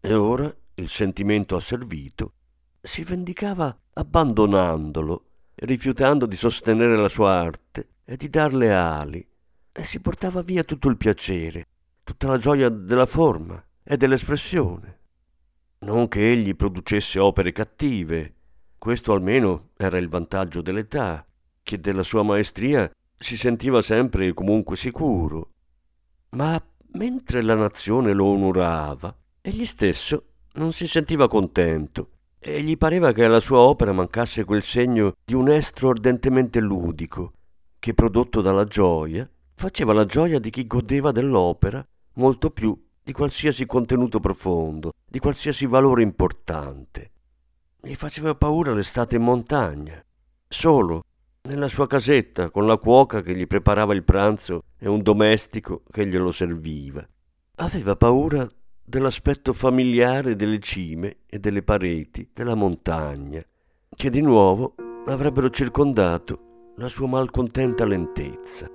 E 0.00 0.14
ora, 0.14 0.48
il 0.74 0.88
sentimento 0.88 1.56
asservito, 1.56 2.34
si 2.80 3.02
vendicava 3.02 3.76
abbandonandolo, 3.94 5.24
rifiutando 5.56 6.26
di 6.26 6.36
sostenere 6.36 6.96
la 6.96 7.08
sua 7.08 7.32
arte 7.32 7.88
e 8.04 8.16
di 8.16 8.30
darle 8.30 8.72
ali, 8.72 9.26
e 9.72 9.82
si 9.82 9.98
portava 9.98 10.40
via 10.42 10.62
tutto 10.62 10.88
il 10.88 10.96
piacere, 10.96 11.66
tutta 12.04 12.28
la 12.28 12.38
gioia 12.38 12.68
della 12.68 13.06
forma 13.06 13.60
e 13.82 13.96
dell'espressione. 13.96 14.98
Non 15.84 16.08
che 16.08 16.30
egli 16.30 16.56
producesse 16.56 17.18
opere 17.18 17.52
cattive, 17.52 18.34
questo 18.78 19.12
almeno 19.12 19.68
era 19.76 19.98
il 19.98 20.08
vantaggio 20.08 20.62
dell'età, 20.62 21.26
che 21.62 21.78
della 21.78 22.02
sua 22.02 22.22
maestria 22.22 22.90
si 23.18 23.36
sentiva 23.36 23.82
sempre 23.82 24.28
e 24.28 24.32
comunque 24.32 24.76
sicuro. 24.76 25.50
Ma 26.30 26.58
mentre 26.92 27.42
la 27.42 27.54
nazione 27.54 28.14
lo 28.14 28.24
onorava, 28.24 29.14
egli 29.42 29.66
stesso 29.66 30.28
non 30.54 30.72
si 30.72 30.86
sentiva 30.86 31.28
contento 31.28 32.12
e 32.38 32.62
gli 32.62 32.78
pareva 32.78 33.12
che 33.12 33.24
alla 33.24 33.40
sua 33.40 33.58
opera 33.58 33.92
mancasse 33.92 34.44
quel 34.44 34.62
segno 34.62 35.12
di 35.22 35.34
un 35.34 35.50
estro 35.50 35.90
ardentemente 35.90 36.60
ludico, 36.60 37.34
che 37.78 37.92
prodotto 37.92 38.40
dalla 38.40 38.64
gioia 38.64 39.28
faceva 39.52 39.92
la 39.92 40.06
gioia 40.06 40.38
di 40.38 40.48
chi 40.48 40.66
godeva 40.66 41.12
dell'opera 41.12 41.86
molto 42.14 42.50
più 42.50 42.74
di 43.04 43.12
qualsiasi 43.12 43.66
contenuto 43.66 44.18
profondo, 44.18 44.94
di 45.06 45.18
qualsiasi 45.18 45.66
valore 45.66 46.02
importante. 46.02 47.10
Gli 47.82 47.94
faceva 47.94 48.34
paura 48.34 48.72
l'estate 48.72 49.16
in 49.16 49.22
montagna, 49.22 50.02
solo 50.48 51.04
nella 51.42 51.68
sua 51.68 51.86
casetta, 51.86 52.48
con 52.48 52.66
la 52.66 52.78
cuoca 52.78 53.20
che 53.20 53.36
gli 53.36 53.46
preparava 53.46 53.92
il 53.92 54.04
pranzo 54.04 54.62
e 54.78 54.88
un 54.88 55.02
domestico 55.02 55.82
che 55.90 56.06
glielo 56.06 56.32
serviva. 56.32 57.06
Aveva 57.56 57.94
paura 57.94 58.48
dell'aspetto 58.82 59.52
familiare 59.52 60.34
delle 60.34 60.58
cime 60.58 61.18
e 61.26 61.38
delle 61.38 61.62
pareti 61.62 62.30
della 62.32 62.54
montagna, 62.54 63.42
che 63.94 64.08
di 64.08 64.22
nuovo 64.22 64.76
avrebbero 65.04 65.50
circondato 65.50 66.72
la 66.76 66.88
sua 66.88 67.06
malcontenta 67.06 67.84
lentezza. 67.84 68.66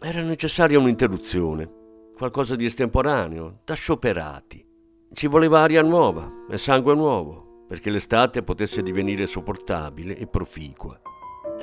Era 0.00 0.22
necessaria 0.22 0.78
un'interruzione, 0.78 1.77
qualcosa 2.18 2.56
di 2.56 2.64
estemporaneo, 2.64 3.60
da 3.64 3.74
scioperati. 3.74 4.66
Ci 5.12 5.28
voleva 5.28 5.60
aria 5.60 5.82
nuova 5.82 6.28
e 6.50 6.58
sangue 6.58 6.96
nuovo, 6.96 7.64
perché 7.68 7.90
l'estate 7.90 8.42
potesse 8.42 8.82
divenire 8.82 9.28
sopportabile 9.28 10.16
e 10.16 10.26
proficua. 10.26 11.00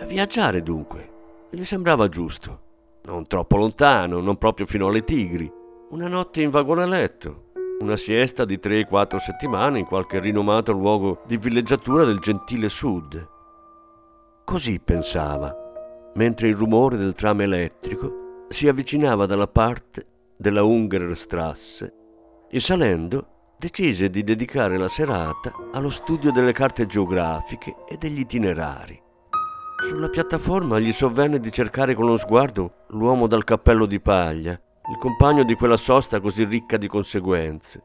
Viaggiare 0.07 0.63
dunque, 0.63 1.47
gli 1.51 1.63
sembrava 1.65 2.07
giusto. 2.07 2.61
Non 3.03 3.27
troppo 3.27 3.57
lontano, 3.57 4.21
non 4.21 4.37
proprio 4.37 4.65
fino 4.65 4.87
alle 4.87 5.03
Tigri. 5.03 5.51
Una 5.89 6.07
notte 6.07 6.41
in 6.41 6.49
vagone 6.49 6.83
a 6.83 6.87
letto, 6.87 7.51
una 7.81 7.97
siesta 7.97 8.45
di 8.45 8.57
3-4 8.57 9.17
settimane 9.17 9.79
in 9.79 9.85
qualche 9.85 10.19
rinomato 10.19 10.71
luogo 10.71 11.21
di 11.27 11.35
villeggiatura 11.35 12.05
del 12.05 12.19
gentile 12.19 12.69
sud. 12.69 13.29
Così 14.45 14.79
pensava, 14.79 15.53
mentre 16.15 16.47
il 16.47 16.55
rumore 16.55 16.95
del 16.95 17.13
tram 17.13 17.41
elettrico 17.41 18.45
si 18.47 18.69
avvicinava 18.69 19.25
dalla 19.25 19.47
parte 19.47 20.13
della 20.37 20.63
Ungerstrasse 20.63 21.93
e 22.49 22.59
salendo 22.59 23.53
decise 23.57 24.09
di 24.09 24.23
dedicare 24.23 24.77
la 24.77 24.87
serata 24.87 25.53
allo 25.71 25.89
studio 25.89 26.31
delle 26.31 26.51
carte 26.51 26.85
geografiche 26.85 27.75
e 27.87 27.97
degli 27.97 28.19
itinerari. 28.19 29.01
Sulla 29.87 30.09
piattaforma 30.09 30.79
gli 30.79 30.91
sovvenne 30.91 31.39
di 31.39 31.51
cercare 31.51 31.95
con 31.95 32.05
lo 32.05 32.17
sguardo 32.17 32.85
l'uomo 32.89 33.27
dal 33.27 33.43
cappello 33.43 33.85
di 33.85 33.99
paglia, 33.99 34.51
il 34.51 34.97
compagno 34.99 35.43
di 35.43 35.55
quella 35.55 35.77
sosta 35.77 36.19
così 36.19 36.43
ricca 36.45 36.77
di 36.77 36.87
conseguenze. 36.87 37.83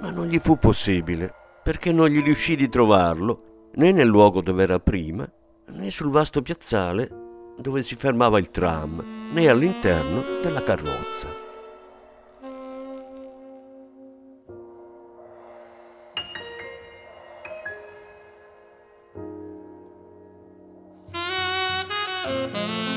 Ma 0.00 0.10
non 0.10 0.26
gli 0.26 0.38
fu 0.38 0.58
possibile, 0.58 1.32
perché 1.62 1.92
non 1.92 2.08
gli 2.08 2.22
riuscì 2.22 2.56
di 2.56 2.68
trovarlo 2.68 3.70
né 3.74 3.92
nel 3.92 4.06
luogo 4.06 4.40
dove 4.40 4.62
era 4.62 4.78
prima, 4.78 5.28
né 5.68 5.90
sul 5.90 6.10
vasto 6.10 6.42
piazzale 6.42 7.24
dove 7.58 7.82
si 7.82 7.96
fermava 7.96 8.38
il 8.38 8.50
tram, 8.50 9.02
né 9.32 9.48
all'interno 9.48 10.22
della 10.42 10.62
carrozza. 10.62 11.45
Música 22.26 22.95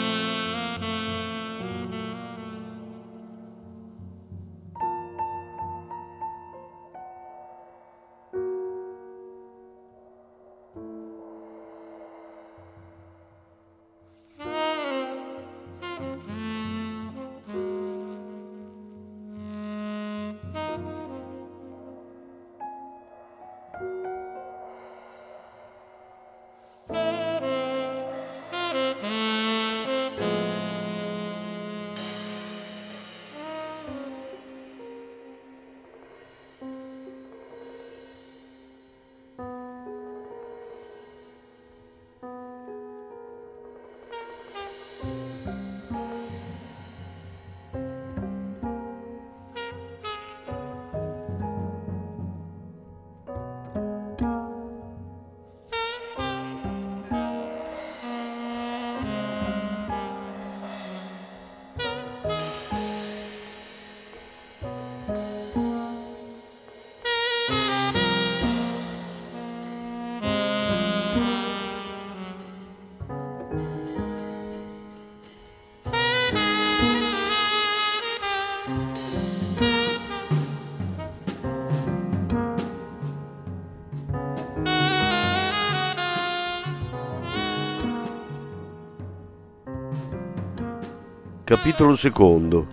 Capitolo 91.49 91.95
secondo. 91.95 92.67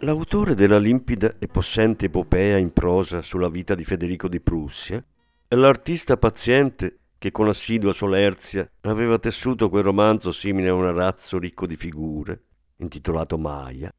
L'autore 0.00 0.54
della 0.54 0.76
limpida 0.76 1.36
e 1.38 1.46
possente 1.46 2.04
epopea 2.04 2.58
in 2.58 2.74
prosa 2.74 3.22
sulla 3.22 3.48
vita 3.48 3.74
di 3.74 3.86
Federico 3.86 4.28
di 4.28 4.42
Prussia 4.42 5.02
è 5.48 5.54
l'artista 5.54 6.18
paziente 6.18 6.98
che 7.16 7.30
con 7.30 7.48
assidua 7.48 7.94
solerzia 7.94 8.70
aveva 8.82 9.18
tessuto 9.18 9.70
quel 9.70 9.84
romanzo 9.84 10.32
simile 10.32 10.68
a 10.68 10.74
un 10.74 10.84
arazzo 10.84 11.38
ricco 11.38 11.66
di 11.66 11.76
figure, 11.76 12.42
intitolato 12.76 13.38
Maya, 13.38 13.90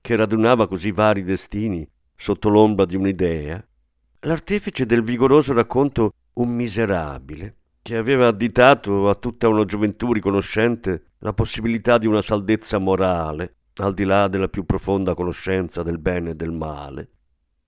che 0.00 0.16
radunava 0.16 0.66
così 0.66 0.90
vari 0.90 1.22
destini 1.22 1.88
sotto 2.16 2.48
l'ombra 2.48 2.84
di 2.84 2.96
un'idea, 2.96 3.64
l'artefice 4.22 4.86
del 4.86 5.04
vigoroso 5.04 5.52
racconto 5.52 6.14
Un 6.32 6.48
miserabile, 6.48 7.58
che 7.88 7.96
aveva 7.96 8.26
additato 8.26 9.08
a 9.08 9.14
tutta 9.14 9.48
una 9.48 9.64
gioventù 9.64 10.12
riconoscente 10.12 11.12
la 11.20 11.32
possibilità 11.32 11.96
di 11.96 12.06
una 12.06 12.20
saldezza 12.20 12.76
morale, 12.76 13.54
al 13.76 13.94
di 13.94 14.04
là 14.04 14.28
della 14.28 14.48
più 14.48 14.66
profonda 14.66 15.14
conoscenza 15.14 15.82
del 15.82 15.96
bene 15.96 16.32
e 16.32 16.34
del 16.34 16.52
male. 16.52 17.08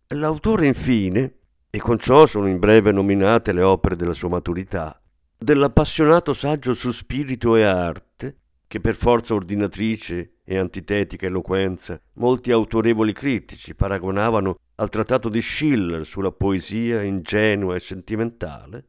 L'autore, 0.08 0.66
infine, 0.66 1.36
e 1.70 1.78
con 1.78 1.98
ciò 1.98 2.26
sono 2.26 2.48
in 2.48 2.58
breve 2.58 2.92
nominate 2.92 3.54
le 3.54 3.62
opere 3.62 3.96
della 3.96 4.12
sua 4.12 4.28
maturità, 4.28 5.00
dell'appassionato 5.38 6.34
saggio 6.34 6.74
su 6.74 6.90
spirito 6.92 7.56
e 7.56 7.62
arte, 7.62 8.36
che 8.66 8.78
per 8.78 8.96
forza 8.96 9.32
ordinatrice 9.32 10.34
e 10.44 10.58
antitetica 10.58 11.24
eloquenza 11.24 11.98
molti 12.16 12.52
autorevoli 12.52 13.14
critici 13.14 13.74
paragonavano 13.74 14.58
al 14.74 14.90
trattato 14.90 15.30
di 15.30 15.40
Schiller 15.40 16.04
sulla 16.04 16.30
poesia 16.30 17.00
ingenua 17.00 17.74
e 17.74 17.80
sentimentale, 17.80 18.84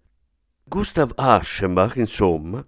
Gustav 0.74 1.12
Aschenbach, 1.16 1.98
insomma, 1.98 2.66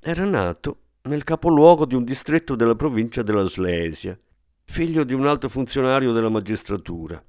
era 0.00 0.24
nato 0.24 0.78
nel 1.02 1.22
capoluogo 1.22 1.84
di 1.84 1.94
un 1.94 2.02
distretto 2.02 2.54
della 2.54 2.74
provincia 2.74 3.20
della 3.20 3.44
Slesia, 3.44 4.18
figlio 4.64 5.04
di 5.04 5.12
un 5.12 5.26
alto 5.26 5.50
funzionario 5.50 6.12
della 6.12 6.30
magistratura. 6.30 7.22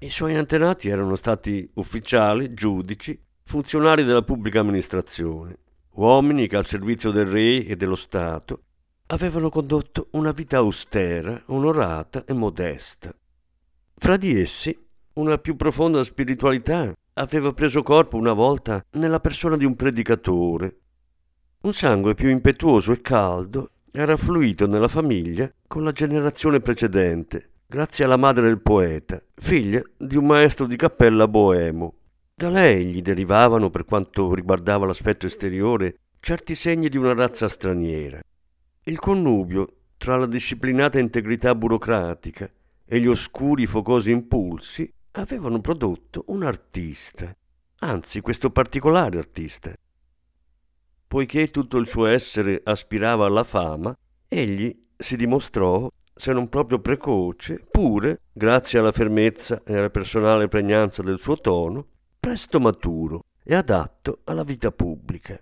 I 0.00 0.10
suoi 0.10 0.34
antenati 0.34 0.88
erano 0.88 1.14
stati 1.14 1.70
ufficiali, 1.74 2.52
giudici, 2.52 3.16
funzionari 3.44 4.02
della 4.02 4.22
pubblica 4.22 4.58
amministrazione, 4.58 5.56
uomini 5.92 6.48
che 6.48 6.56
al 6.56 6.66
servizio 6.66 7.12
del 7.12 7.26
re 7.26 7.64
e 7.64 7.76
dello 7.76 7.94
Stato 7.94 8.62
avevano 9.06 9.50
condotto 9.50 10.08
una 10.14 10.32
vita 10.32 10.56
austera, 10.56 11.40
onorata 11.46 12.24
e 12.24 12.32
modesta. 12.32 13.14
Fra 13.94 14.16
di 14.16 14.36
essi, 14.36 14.76
una 15.12 15.38
più 15.38 15.54
profonda 15.54 16.02
spiritualità 16.02 16.92
aveva 17.14 17.52
preso 17.52 17.82
corpo 17.82 18.16
una 18.16 18.32
volta 18.32 18.84
nella 18.92 19.20
persona 19.20 19.56
di 19.56 19.64
un 19.64 19.76
predicatore. 19.76 20.78
Un 21.62 21.72
sangue 21.72 22.14
più 22.14 22.28
impetuoso 22.28 22.92
e 22.92 23.00
caldo 23.00 23.70
era 23.92 24.16
fluito 24.16 24.66
nella 24.66 24.88
famiglia 24.88 25.50
con 25.66 25.84
la 25.84 25.92
generazione 25.92 26.60
precedente, 26.60 27.50
grazie 27.66 28.04
alla 28.04 28.16
madre 28.16 28.46
del 28.46 28.60
poeta, 28.60 29.22
figlia 29.34 29.80
di 29.96 30.16
un 30.16 30.26
maestro 30.26 30.66
di 30.66 30.76
cappella 30.76 31.28
boemo. 31.28 31.94
Da 32.34 32.50
lei 32.50 32.86
gli 32.86 33.00
derivavano, 33.00 33.70
per 33.70 33.84
quanto 33.84 34.34
riguardava 34.34 34.86
l'aspetto 34.86 35.26
esteriore, 35.26 35.98
certi 36.18 36.56
segni 36.56 36.88
di 36.88 36.96
una 36.96 37.14
razza 37.14 37.48
straniera. 37.48 38.20
Il 38.82 38.98
connubio 38.98 39.68
tra 39.96 40.16
la 40.16 40.26
disciplinata 40.26 40.98
integrità 40.98 41.54
burocratica 41.54 42.50
e 42.84 43.00
gli 43.00 43.06
oscuri 43.06 43.66
focosi 43.66 44.10
impulsi 44.10 44.92
avevano 45.16 45.60
prodotto 45.60 46.24
un 46.28 46.42
artista, 46.42 47.34
anzi 47.80 48.20
questo 48.20 48.50
particolare 48.50 49.18
artista. 49.18 49.72
Poiché 51.06 51.48
tutto 51.48 51.76
il 51.78 51.86
suo 51.86 52.06
essere 52.06 52.60
aspirava 52.64 53.26
alla 53.26 53.44
fama, 53.44 53.96
egli 54.26 54.86
si 54.96 55.16
dimostrò, 55.16 55.88
se 56.14 56.32
non 56.32 56.48
proprio 56.48 56.80
precoce, 56.80 57.64
pure, 57.70 58.22
grazie 58.32 58.78
alla 58.78 58.92
fermezza 58.92 59.62
e 59.64 59.76
alla 59.76 59.90
personale 59.90 60.48
pregnanza 60.48 61.02
del 61.02 61.18
suo 61.18 61.36
tono, 61.36 61.86
presto 62.18 62.58
maturo 62.58 63.24
e 63.44 63.54
adatto 63.54 64.20
alla 64.24 64.42
vita 64.42 64.72
pubblica. 64.72 65.40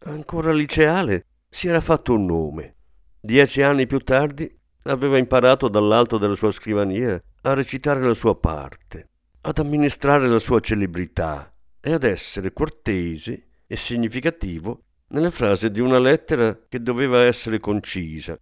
Ancora 0.00 0.52
liceale 0.52 1.24
si 1.48 1.66
era 1.66 1.80
fatto 1.80 2.14
un 2.14 2.26
nome. 2.26 2.76
Dieci 3.20 3.62
anni 3.62 3.86
più 3.86 3.98
tardi 3.98 4.56
aveva 4.84 5.18
imparato 5.18 5.68
dall'alto 5.68 6.18
della 6.18 6.36
sua 6.36 6.52
scrivania 6.52 7.20
a 7.42 7.54
recitare 7.54 8.00
la 8.00 8.14
sua 8.14 8.36
parte, 8.36 9.08
ad 9.42 9.58
amministrare 9.58 10.28
la 10.28 10.38
sua 10.38 10.60
celebrità 10.60 11.52
e 11.80 11.92
ad 11.92 12.04
essere 12.04 12.52
cortese 12.52 13.48
e 13.66 13.76
significativo 13.76 14.82
nelle 15.08 15.30
frasi 15.30 15.70
di 15.70 15.80
una 15.80 15.98
lettera 15.98 16.58
che 16.68 16.82
doveva 16.82 17.22
essere 17.22 17.60
concisa. 17.60 18.38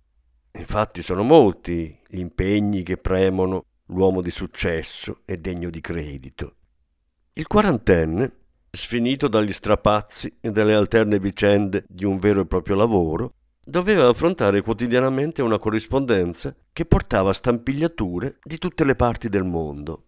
Infatti 0.52 1.02
sono 1.02 1.22
molti 1.22 1.98
gli 2.08 2.18
impegni 2.18 2.82
che 2.82 2.96
premono 2.96 3.64
l'uomo 3.86 4.22
di 4.22 4.30
successo 4.30 5.20
e 5.24 5.36
degno 5.36 5.70
di 5.70 5.80
credito. 5.80 6.56
Il 7.34 7.46
quarantenne, 7.46 8.32
sfinito 8.70 9.28
dagli 9.28 9.52
strapazzi 9.52 10.38
e 10.40 10.50
dalle 10.50 10.74
alterne 10.74 11.18
vicende 11.18 11.84
di 11.86 12.04
un 12.04 12.18
vero 12.18 12.40
e 12.40 12.46
proprio 12.46 12.76
lavoro, 12.76 13.34
doveva 13.68 14.08
affrontare 14.08 14.62
quotidianamente 14.62 15.42
una 15.42 15.58
corrispondenza 15.58 16.54
che 16.72 16.86
portava 16.86 17.32
stampigliature 17.32 18.38
di 18.44 18.58
tutte 18.58 18.84
le 18.84 18.94
parti 18.94 19.28
del 19.28 19.42
mondo. 19.42 20.04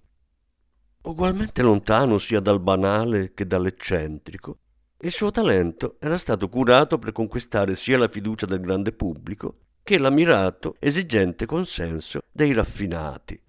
Ugualmente 1.03 1.62
lontano 1.62 2.18
sia 2.18 2.38
dal 2.38 2.61
banale 2.61 3.35
che 3.35 3.47
dall'eccentrico, 3.47 4.59
il 5.01 5.11
suo 5.11 5.33
talento 5.33 5.97
era 5.99 6.18
stato 6.18 6.49
curato 6.49 6.99
per 6.99 7.11
conquistare 7.11 7.75
sia 7.75 7.99
la 7.99 8.09
fiducia 8.09 8.47
del 8.47 8.61
grande 8.61 8.92
pubblico 8.92 9.59
che 9.83 9.99
l'ammirato, 9.99 10.77
esigente 10.79 11.47
consenso 11.47 12.21
dei 12.31 12.53
raffinati. 12.53 13.40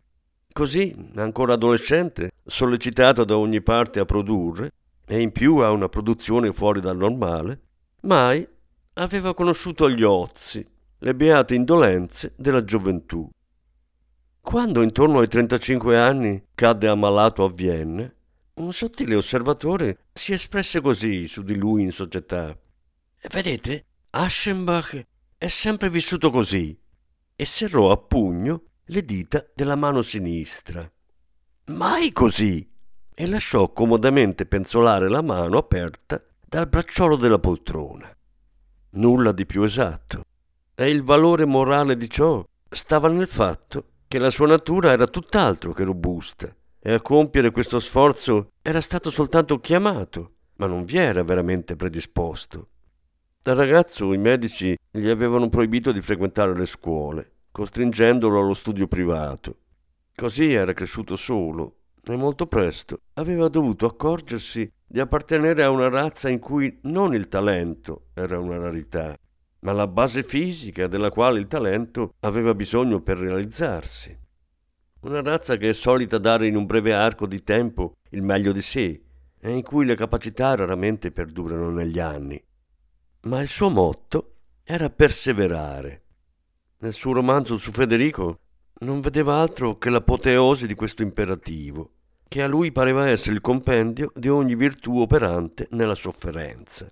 Così, 0.52 1.12
ancora 1.15 1.54
adolescente, 1.54 2.32
sollecitato 2.45 3.26
da 3.26 3.38
ogni 3.38 3.62
parte 3.62 4.00
a 4.00 4.06
produrre, 4.06 4.72
e 5.06 5.22
in 5.22 5.32
più 5.32 5.58
a 5.58 5.72
una 5.72 5.89
produzione 5.89 6.52
fuori 6.52 6.82
dal 6.82 6.98
normale, 6.98 7.60
mai 8.02 8.48
aveva 9.00 9.34
conosciuto 9.34 9.90
gli 9.90 10.04
ozi, 10.04 10.66
le 11.00 11.16
beate 11.16 11.56
indolenze 11.56 12.34
della 12.36 12.64
gioventù. 12.64 13.30
Quando 14.42 14.82
intorno 14.82 15.20
ai 15.20 15.28
35 15.28 15.98
anni 15.98 16.44
cadde 16.54 16.88
ammalato 16.88 17.44
a 17.44 17.50
Vienna, 17.50 18.12
un 18.56 18.74
sottile 18.74 19.16
osservatore 19.16 20.06
si 20.14 20.34
espresse 20.34 20.82
così 20.82 21.28
su 21.28 21.44
di 21.44 21.56
lui 21.56 21.84
in 21.84 21.92
società. 21.92 22.58
Vedete, 23.32 23.86
Aschenbach 24.12 25.06
è 25.38 25.48
sempre 25.48 25.90
vissuto 25.90 26.30
così 26.30 26.78
e 27.36 27.46
serrò 27.46 27.92
a 27.92 27.98
pugno 27.98 28.64
le 28.86 29.06
dita 29.06 29.46
della 29.54 29.76
mano 29.76 30.02
sinistra. 30.02 30.90
Mai 31.66 32.12
così! 32.12 32.68
e 33.14 33.28
lasciò 33.28 33.74
comodamente 33.74 34.46
penzolare 34.46 35.10
la 35.10 35.22
mano 35.22 35.58
aperta 35.58 36.24
dal 36.46 36.68
bracciolo 36.68 37.18
della 37.18 37.38
poltrona. 37.38 38.10
Nulla 38.91 39.32
di 39.32 39.45
più 39.45 39.62
esatto. 39.62 40.23
E 40.73 40.89
il 40.89 41.04
valore 41.04 41.45
morale 41.45 41.95
di 41.95 42.10
ciò 42.10 42.43
stava 42.67 43.08
nel 43.08 43.28
fatto 43.28 43.86
che 44.08 44.17
la 44.17 44.32
sua 44.32 44.47
natura 44.47 44.91
era 44.91 45.06
tutt'altro 45.06 45.73
che 45.73 45.84
robusta 45.84 46.52
e 46.80 46.93
a 46.93 47.02
compiere 47.02 47.52
questo 47.52 47.78
sforzo 47.78 48.54
era 48.63 48.82
stato 48.82 49.12
soltanto 49.12 49.60
chiamato, 49.60 50.34
ma 50.56 50.65
non 50.65 50.86
vi 50.86 50.97
era 50.97 51.23
veramente 51.23 51.75
predisposto. 51.75 52.69
Da 53.41 53.54
ragazzo 53.54 54.12
i 54.12 54.17
medici 54.17 54.75
gli 54.89 55.08
avevano 55.08 55.49
proibito 55.49 55.91
di 55.91 56.02
frequentare 56.02 56.56
le 56.56 56.65
scuole, 56.65 57.34
costringendolo 57.52 58.39
allo 58.39 58.56
studio 58.56 58.88
privato. 58.88 59.58
Così 60.15 60.52
era 60.52 60.73
cresciuto 60.73 61.15
solo 61.15 61.79
e 62.04 62.16
molto 62.16 62.48
presto 62.48 63.02
aveva 63.14 63.48
dovuto 63.48 63.86
accorgersi 63.86 64.72
di 64.86 65.00
appartenere 65.00 65.64
a 65.64 65.70
una 65.70 65.90
razza 65.90 66.30
in 66.30 66.40
cui 66.40 66.80
non 66.84 67.14
il 67.14 67.28
talento 67.28 68.08
era 68.14 68.40
una 68.40 68.58
rarità, 68.58 69.16
ma 69.60 69.72
la 69.72 69.88
base 69.88 70.24
fisica 70.24 70.88
della 70.88 71.12
quale 71.12 71.40
il 71.40 71.48
talento 71.48 72.16
aveva 72.22 72.54
bisogno 72.56 73.02
per 73.02 73.18
realizzarsi. 73.18 74.18
Una 75.02 75.22
razza 75.22 75.58
che 75.58 75.70
è 75.70 75.74
solita 75.74 76.18
dare 76.18 76.48
in 76.48 76.56
un 76.56 76.66
breve 76.66 76.94
arco 76.94 77.26
di 77.26 77.44
tempo 77.44 77.94
il 78.10 78.22
meglio 78.22 78.52
di 78.52 78.62
sé 78.62 79.04
e 79.40 79.52
in 79.52 79.64
cui 79.64 79.86
le 79.86 79.96
capacità 79.96 80.56
raramente 80.56 81.12
perdurano 81.12 81.70
negli 81.70 82.00
anni. 82.00 82.44
Ma 83.22 83.42
il 83.42 83.48
suo 83.48 83.70
motto 83.70 84.36
era 84.64 84.90
perseverare. 84.90 86.04
Nel 86.80 86.94
suo 86.94 87.14
romanzo 87.14 87.58
su 87.58 87.72
Federico 87.72 88.40
non 88.80 89.02
vedeva 89.02 89.39
altro 89.39 89.78
che 89.78 89.89
l'apoteosi 89.89 90.68
di 90.68 90.76
questo 90.76 91.02
imperativo 91.02 91.92
che 92.30 92.44
a 92.44 92.48
lui 92.48 92.72
pareva 92.72 93.10
essere 93.10 93.34
il 93.34 93.42
compendio 93.42 94.12
di 94.15 94.30
ogni 94.30 94.56
virtù 94.56 95.00
operante 95.00 95.68
nella 95.72 95.96
sofferenza. 95.96 96.89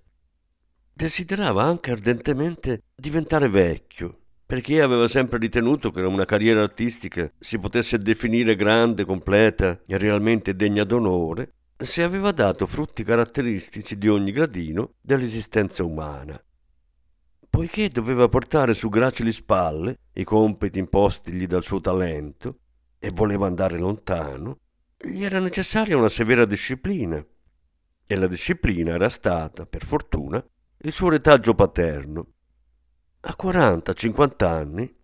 Desiderava 0.91 1.63
anche 1.63 1.91
ardentemente 1.91 2.81
diventare 2.95 3.47
vecchio, 3.47 4.17
perché 4.43 4.81
aveva 4.81 5.07
sempre 5.07 5.37
ritenuto 5.37 5.91
che 5.91 6.01
una 6.01 6.25
carriera 6.25 6.63
artistica 6.63 7.31
si 7.37 7.59
potesse 7.59 7.99
definire 7.99 8.55
grande, 8.55 9.05
completa 9.05 9.79
e 9.85 9.95
realmente 9.99 10.55
degna 10.55 10.83
d'onore 10.83 11.51
se 11.77 12.01
aveva 12.01 12.31
dato 12.31 12.65
frutti 12.65 13.03
caratteristici 13.03 13.95
di 13.95 14.07
ogni 14.07 14.31
gradino 14.31 14.93
dell'esistenza 14.99 15.83
umana. 15.83 16.41
Poiché 17.57 17.89
doveva 17.89 18.29
portare 18.29 18.75
su 18.75 18.87
gracili 18.87 19.31
spalle 19.31 20.01
i 20.13 20.23
compiti 20.23 20.77
impostigli 20.77 21.47
dal 21.47 21.63
suo 21.63 21.81
talento 21.81 22.59
e 22.99 23.09
voleva 23.09 23.47
andare 23.47 23.79
lontano, 23.79 24.59
gli 24.95 25.23
era 25.23 25.39
necessaria 25.39 25.97
una 25.97 26.07
severa 26.07 26.45
disciplina 26.45 27.25
e 28.05 28.15
la 28.15 28.27
disciplina 28.27 28.93
era 28.93 29.09
stata, 29.09 29.65
per 29.65 29.83
fortuna, 29.83 30.45
il 30.81 30.91
suo 30.91 31.09
retaggio 31.09 31.55
paterno. 31.55 32.27
A 33.21 33.35
40-50 33.35 34.45
anni, 34.45 34.95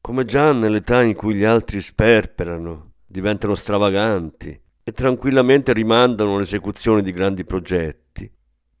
come 0.00 0.24
già 0.24 0.52
nell'età 0.52 1.02
in 1.02 1.14
cui 1.14 1.36
gli 1.36 1.44
altri 1.44 1.80
sperperano, 1.80 2.94
diventano 3.06 3.54
stravaganti 3.54 4.60
e 4.82 4.90
tranquillamente 4.90 5.72
rimandano 5.72 6.38
l'esecuzione 6.38 7.02
di 7.02 7.12
grandi 7.12 7.44
progetti, 7.44 8.28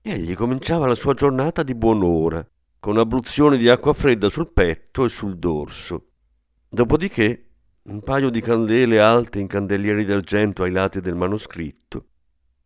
egli 0.02 0.34
cominciava 0.34 0.88
la 0.88 0.96
sua 0.96 1.14
giornata 1.14 1.62
di 1.62 1.76
buon'ora, 1.76 2.44
con 2.80 2.98
abluzioni 2.98 3.58
di 3.58 3.68
acqua 3.68 3.92
fredda 3.92 4.28
sul 4.28 4.50
petto 4.50 5.04
e 5.04 5.08
sul 5.08 5.38
dorso. 5.38 6.06
Dopodiché 6.68 7.50
un 7.82 8.02
paio 8.02 8.30
di 8.30 8.40
candele 8.40 9.00
alte 9.00 9.38
in 9.38 9.46
candelieri 9.46 10.04
d'argento 10.04 10.62
ai 10.62 10.70
lati 10.70 11.00
del 11.00 11.14
manoscritto, 11.14 12.06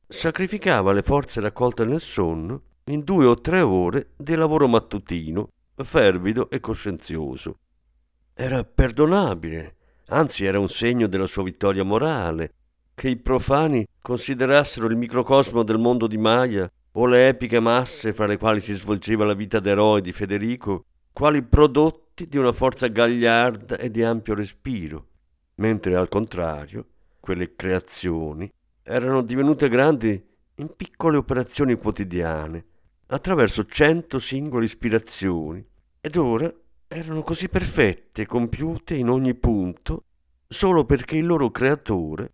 sacrificava 0.07 0.93
le 0.93 1.03
forze 1.03 1.41
raccolte 1.41 1.85
nel 1.85 2.01
sonno 2.01 2.63
in 2.85 3.03
due 3.03 3.27
o 3.27 3.41
tre 3.41 3.61
ore 3.61 4.13
di 4.17 4.35
lavoro 4.35 4.69
mattutino 4.69 5.49
fervido 5.77 6.51
e 6.51 6.61
coscienzioso. 6.61 7.59
Era 8.35 8.65
perdonabile, 8.65 9.77
anzi 10.09 10.45
era 10.45 10.59
un 10.59 10.69
segno 10.69 11.07
della 11.07 11.27
sua 11.27 11.43
vittoria 11.43 11.85
morale, 11.85 12.55
che 12.95 13.09
i 13.09 13.17
profani 13.17 13.87
considerassero 14.01 14.87
il 14.87 14.97
microcosmo 14.97 15.63
del 15.63 15.79
mondo 15.79 16.07
di 16.07 16.19
Maya 16.19 16.71
o 16.97 17.07
le 17.07 17.29
epiche 17.29 17.61
masse 17.61 18.13
fra 18.13 18.27
le 18.27 18.37
quali 18.37 18.61
si 18.61 18.75
svolgeva 18.75 19.25
la 19.25 19.35
vita 19.35 19.59
d'eroe 19.59 20.01
di 20.01 20.13
Federico, 20.13 20.85
quali 21.13 21.43
prodotti 21.43 22.29
di 22.29 22.37
una 22.37 22.53
forza 22.53 22.87
gagliarda 22.87 23.79
e 23.79 23.91
di 23.91 24.03
ampio 24.03 24.35
respiro, 24.35 25.07
mentre 25.57 25.97
al 25.97 26.09
contrario 26.09 26.87
quelle 27.19 27.57
creazioni 27.57 28.51
erano 28.83 29.23
divenute 29.23 29.69
grandi 29.69 30.23
in 30.57 30.77
piccole 30.77 31.17
operazioni 31.17 31.75
quotidiane, 31.77 32.65
attraverso 33.07 33.65
cento 33.65 34.19
singole 34.19 34.67
ispirazioni, 34.67 35.65
ed 36.01 36.17
ora 36.17 36.53
erano 36.87 37.23
così 37.23 37.49
perfette 37.49 38.23
e 38.23 38.27
compiute 38.27 38.95
in 38.95 39.09
ogni 39.09 39.35
punto 39.35 40.05
solo 40.47 40.85
perché 40.85 41.17
il 41.17 41.27
loro 41.27 41.51
creatore, 41.51 42.33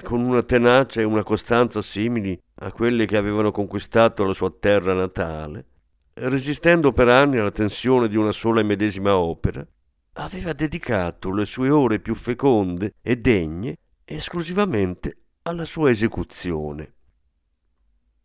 con 0.00 0.20
una 0.20 0.42
tenacia 0.42 1.00
e 1.00 1.04
una 1.04 1.22
costanza 1.22 1.82
simili 1.82 2.40
a 2.56 2.72
quelle 2.72 3.06
che 3.06 3.16
avevano 3.16 3.50
conquistato 3.50 4.24
la 4.24 4.32
sua 4.32 4.50
terra 4.50 4.94
natale, 4.94 5.66
resistendo 6.14 6.92
per 6.92 7.08
anni 7.08 7.38
alla 7.38 7.50
tensione 7.50 8.08
di 8.08 8.16
una 8.16 8.32
sola 8.32 8.60
e 8.60 8.64
medesima 8.64 9.16
opera, 9.16 9.66
aveva 10.14 10.52
dedicato 10.52 11.32
le 11.32 11.44
sue 11.44 11.70
ore 11.70 12.00
più 12.00 12.14
feconde 12.14 12.94
e 13.00 13.16
degne 13.16 13.76
esclusivamente 14.04 15.16
alla 15.42 15.64
sua 15.64 15.90
esecuzione. 15.90 16.94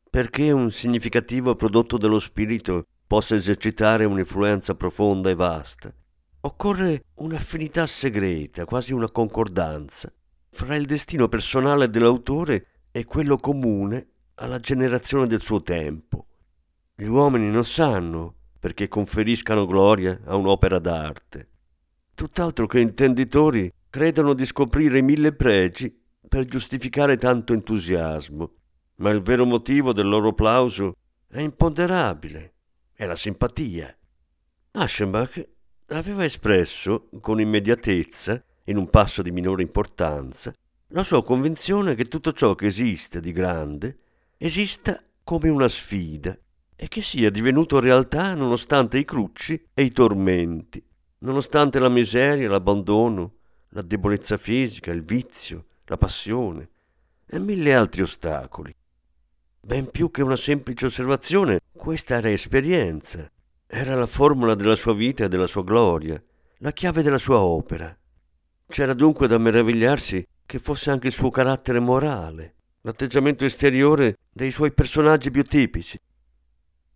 Perché 0.09 0.51
un 0.51 0.71
significativo 0.71 1.55
prodotto 1.55 1.97
dello 1.97 2.19
spirito 2.19 2.85
possa 3.05 3.35
esercitare 3.35 4.05
un'influenza 4.05 4.75
profonda 4.75 5.29
e 5.29 5.35
vasta, 5.35 5.93
occorre 6.41 7.03
un'affinità 7.15 7.87
segreta, 7.87 8.65
quasi 8.65 8.93
una 8.93 9.09
concordanza, 9.09 10.11
fra 10.57 10.75
il 10.75 10.87
destino 10.87 11.27
personale 11.27 11.87
dell'autore 11.87 12.87
e 12.89 13.05
quello 13.05 13.37
comune 13.37 14.07
alla 14.35 14.59
generazione 14.59 15.27
del 15.27 15.39
suo 15.39 15.61
tempo. 15.61 16.25
Gli 16.95 17.05
uomini 17.05 17.51
non 17.51 17.63
sanno 17.63 18.33
perché 18.59 18.87
conferiscano 18.87 19.67
gloria 19.67 20.19
a 20.25 20.35
un'opera 20.35 20.79
d'arte, 20.79 21.49
tutt'altro 22.15 22.65
che 22.65 22.79
intenditori 22.79 23.71
credono 23.87 24.33
di 24.33 24.47
scoprire 24.47 25.03
mille 25.03 25.31
pregi 25.31 25.95
per 26.27 26.45
giustificare 26.45 27.17
tanto 27.17 27.53
entusiasmo, 27.53 28.51
ma 28.95 29.11
il 29.11 29.21
vero 29.21 29.45
motivo 29.45 29.93
del 29.93 30.07
loro 30.07 30.29
applauso 30.29 30.95
è 31.27 31.39
imponderabile 31.39 32.55
è 32.93 33.05
la 33.05 33.15
simpatia. 33.15 33.95
Aschenbach 34.71 35.47
aveva 35.89 36.25
espresso 36.25 37.09
con 37.21 37.39
immediatezza, 37.39 38.43
in 38.67 38.77
un 38.77 38.89
passo 38.89 39.21
di 39.21 39.31
minore 39.31 39.61
importanza, 39.61 40.53
la 40.91 41.03
sua 41.03 41.23
convinzione 41.23 41.95
che 41.95 42.05
tutto 42.05 42.31
ciò 42.31 42.55
che 42.55 42.67
esiste 42.67 43.19
di 43.19 43.31
grande 43.31 43.97
esista 44.37 45.01
come 45.23 45.49
una 45.49 45.67
sfida 45.67 46.37
e 46.75 46.87
che 46.87 47.01
sia 47.01 47.29
divenuto 47.29 47.79
realtà 47.79 48.33
nonostante 48.35 48.97
i 48.97 49.05
crucci 49.05 49.69
e 49.73 49.83
i 49.83 49.91
tormenti, 49.91 50.81
nonostante 51.19 51.79
la 51.79 51.89
miseria, 51.89 52.49
l'abbandono, 52.49 53.33
la 53.69 53.81
debolezza 53.81 54.37
fisica, 54.37 54.91
il 54.91 55.03
vizio, 55.03 55.65
la 55.85 55.97
passione 55.97 56.69
e 57.25 57.39
mille 57.39 57.73
altri 57.73 58.03
ostacoli. 58.03 58.73
Ben 59.59 59.89
più 59.89 60.11
che 60.11 60.21
una 60.21 60.37
semplice 60.37 60.85
osservazione, 60.85 61.59
questa 61.75 62.15
era 62.15 62.29
esperienza, 62.29 63.29
era 63.65 63.95
la 63.95 64.07
formula 64.07 64.55
della 64.55 64.75
sua 64.75 64.93
vita 64.93 65.25
e 65.25 65.27
della 65.27 65.47
sua 65.47 65.63
gloria, 65.63 66.21
la 66.59 66.71
chiave 66.71 67.01
della 67.01 67.17
sua 67.17 67.39
opera. 67.39 67.95
C'era 68.69 68.93
dunque 68.93 69.27
da 69.27 69.37
meravigliarsi 69.37 70.27
che 70.45 70.59
fosse 70.59 70.91
anche 70.91 71.07
il 71.07 71.13
suo 71.13 71.29
carattere 71.29 71.79
morale, 71.79 72.55
l'atteggiamento 72.81 73.45
esteriore 73.45 74.17
dei 74.29 74.51
suoi 74.51 74.73
personaggi 74.73 75.31
più 75.31 75.43
tipici. 75.43 75.97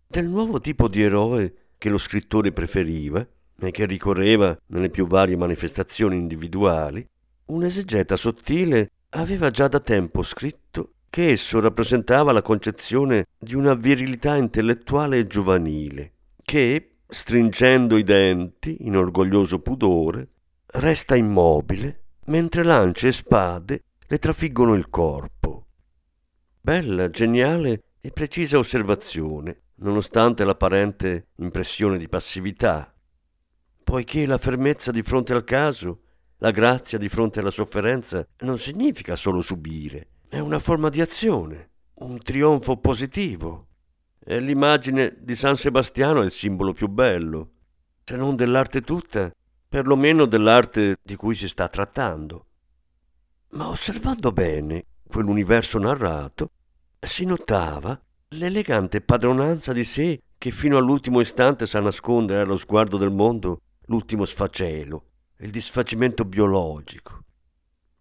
Del 0.06 0.28
nuovo 0.28 0.60
tipo 0.60 0.86
di 0.86 1.02
eroe 1.02 1.54
che 1.78 1.88
lo 1.88 1.96
scrittore 1.98 2.52
preferiva 2.52 3.26
e 3.58 3.70
che 3.70 3.86
ricorreva 3.86 4.56
nelle 4.66 4.90
più 4.90 5.06
varie 5.06 5.36
manifestazioni 5.36 6.16
individuali, 6.16 7.04
un'esegeta 7.46 8.16
sottile 8.16 8.90
aveva 9.10 9.50
già 9.50 9.66
da 9.68 9.80
tempo 9.80 10.22
scritto 10.22 10.92
che 11.08 11.30
esso 11.30 11.58
rappresentava 11.58 12.32
la 12.32 12.42
concezione 12.42 13.26
di 13.38 13.54
una 13.54 13.74
virilità 13.74 14.36
intellettuale 14.36 15.18
e 15.18 15.26
giovanile, 15.26 16.12
che, 16.42 16.96
stringendo 17.08 17.96
i 17.96 18.02
denti 18.02 18.76
in 18.80 18.96
orgoglioso 18.96 19.58
pudore, 19.58 20.28
resta 20.74 21.16
immobile 21.16 22.04
mentre 22.26 22.62
lance 22.62 23.08
e 23.08 23.12
spade 23.12 23.84
le 24.06 24.18
trafiggono 24.18 24.74
il 24.74 24.88
corpo. 24.88 25.66
Bella, 26.60 27.10
geniale 27.10 27.82
e 28.00 28.10
precisa 28.10 28.58
osservazione, 28.58 29.62
nonostante 29.76 30.44
l'apparente 30.44 31.28
impressione 31.36 31.98
di 31.98 32.08
passività, 32.08 32.94
poiché 33.82 34.24
la 34.26 34.38
fermezza 34.38 34.90
di 34.90 35.02
fronte 35.02 35.32
al 35.32 35.44
caso, 35.44 36.02
la 36.38 36.50
grazia 36.50 36.98
di 36.98 37.08
fronte 37.08 37.40
alla 37.40 37.50
sofferenza 37.50 38.26
non 38.40 38.58
significa 38.58 39.16
solo 39.16 39.42
subire, 39.42 40.08
è 40.28 40.38
una 40.38 40.58
forma 40.58 40.88
di 40.88 41.00
azione, 41.00 41.70
un 41.94 42.18
trionfo 42.18 42.78
positivo. 42.78 43.66
E 44.24 44.38
l'immagine 44.40 45.16
di 45.18 45.34
San 45.34 45.56
Sebastiano 45.56 46.22
è 46.22 46.24
il 46.24 46.30
simbolo 46.30 46.72
più 46.72 46.88
bello, 46.88 47.50
se 48.04 48.16
non 48.16 48.36
dell'arte 48.36 48.82
tutta, 48.82 49.32
perlomeno 49.72 50.26
dell'arte 50.26 50.98
di 51.02 51.16
cui 51.16 51.34
si 51.34 51.48
sta 51.48 51.66
trattando. 51.66 52.44
Ma 53.52 53.68
osservando 53.68 54.30
bene 54.30 54.84
quell'universo 55.08 55.78
narrato, 55.78 56.50
si 57.00 57.24
notava 57.24 57.98
l'elegante 58.28 59.00
padronanza 59.00 59.72
di 59.72 59.84
sé 59.84 60.20
che 60.36 60.50
fino 60.50 60.76
all'ultimo 60.76 61.20
istante 61.20 61.64
sa 61.66 61.80
nascondere 61.80 62.42
allo 62.42 62.58
sguardo 62.58 62.98
del 62.98 63.10
mondo 63.10 63.62
l'ultimo 63.86 64.26
sfacelo, 64.26 65.04
il 65.38 65.50
disfacimento 65.50 66.26
biologico 66.26 67.22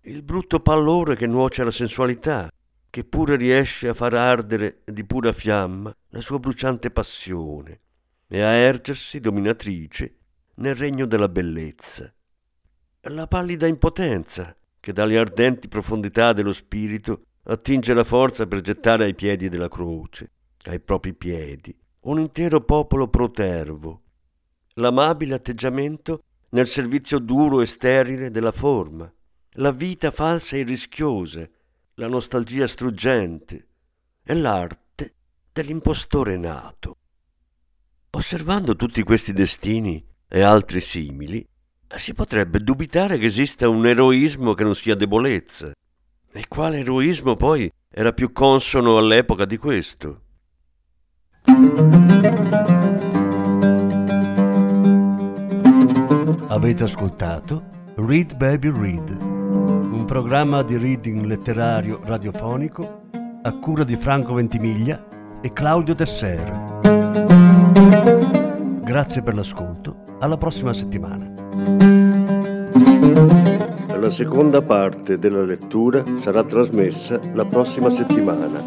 il 0.06 0.24
brutto 0.24 0.60
pallore 0.60 1.16
che 1.16 1.28
nuoce 1.28 1.62
alla 1.62 1.70
sensualità, 1.70 2.50
che 2.90 3.04
pure 3.04 3.36
riesce 3.36 3.88
a 3.88 3.94
far 3.94 4.16
ardere 4.16 4.82
di 4.84 5.06
pura 5.06 5.32
fiamma 5.32 5.96
la 6.10 6.22
sua 6.22 6.40
bruciante 6.40 6.90
passione 6.90 7.82
e 8.28 8.42
a 8.42 8.50
ergersi 8.50 9.20
dominatrice 9.20 10.21
nel 10.56 10.76
regno 10.76 11.06
della 11.06 11.30
bellezza. 11.30 12.14
La 13.06 13.28
pallida 13.28 13.68
impotenza 13.68 14.56
che 14.80 14.94
dalle 14.94 15.18
ardenti 15.18 15.68
profondità 15.68 16.34
dello 16.34 16.54
spirito 16.54 17.26
attinge 17.44 17.94
la 17.94 18.04
forza 18.04 18.46
per 18.48 18.62
gettare 18.62 19.06
ai 19.06 19.16
piedi 19.16 19.50
della 19.50 19.70
croce, 19.70 20.32
ai 20.66 20.80
propri 20.80 21.14
piedi, 21.14 21.76
un 22.02 22.20
intero 22.20 22.62
popolo 22.62 23.08
protervo. 23.08 24.02
L'amabile 24.76 25.36
atteggiamento 25.36 26.24
nel 26.50 26.68
servizio 26.68 27.20
duro 27.20 27.62
e 27.62 27.66
sterile 27.66 28.32
della 28.32 28.52
forma, 28.52 29.12
la 29.56 29.72
vita 29.72 30.12
falsa 30.12 30.56
e 30.56 30.64
rischiosa, 30.64 31.48
la 31.96 32.08
nostalgia 32.08 32.68
struggente 32.68 33.68
e 34.24 34.34
l'arte 34.34 35.14
dell'impostore 35.52 36.38
nato. 36.38 36.98
Osservando 38.12 38.76
tutti 38.76 39.04
questi 39.04 39.34
destini 39.34 40.04
e 40.34 40.42
altri 40.42 40.80
simili, 40.80 41.46
si 41.98 42.14
potrebbe 42.14 42.60
dubitare 42.60 43.18
che 43.18 43.26
esista 43.26 43.68
un 43.68 43.86
eroismo 43.86 44.54
che 44.54 44.64
non 44.64 44.76
sia 44.76 44.96
debolezza. 44.96 45.72
E 46.32 46.46
quale 46.48 46.80
eroismo 46.80 47.36
poi 47.36 47.70
era 47.94 48.14
più 48.14 48.32
consono 48.32 48.98
all'epoca 48.98 49.44
di 49.44 49.58
questo? 49.58 50.22
Avete 56.48 56.84
ascoltato 56.84 57.70
Read 57.96 58.36
Baby 58.38 58.72
Read 58.72 59.40
un 60.02 60.06
programma 60.06 60.64
di 60.64 60.78
reading 60.78 61.26
letterario 61.26 62.00
radiofonico 62.04 63.02
a 63.44 63.52
cura 63.60 63.84
di 63.84 63.96
Franco 63.96 64.34
Ventimiglia 64.34 65.40
e 65.42 65.52
Claudio 65.52 65.94
Tesser. 65.94 67.31
Grazie 68.92 69.22
per 69.22 69.36
l'ascolto, 69.36 70.18
alla 70.20 70.36
prossima 70.36 70.74
settimana. 70.74 71.32
La 73.98 74.10
seconda 74.10 74.62
parte 74.62 75.18
della 75.18 75.46
lettura 75.46 76.04
sarà 76.18 76.44
trasmessa 76.44 77.18
la 77.34 77.46
prossima 77.46 77.90
settimana. 77.90 78.62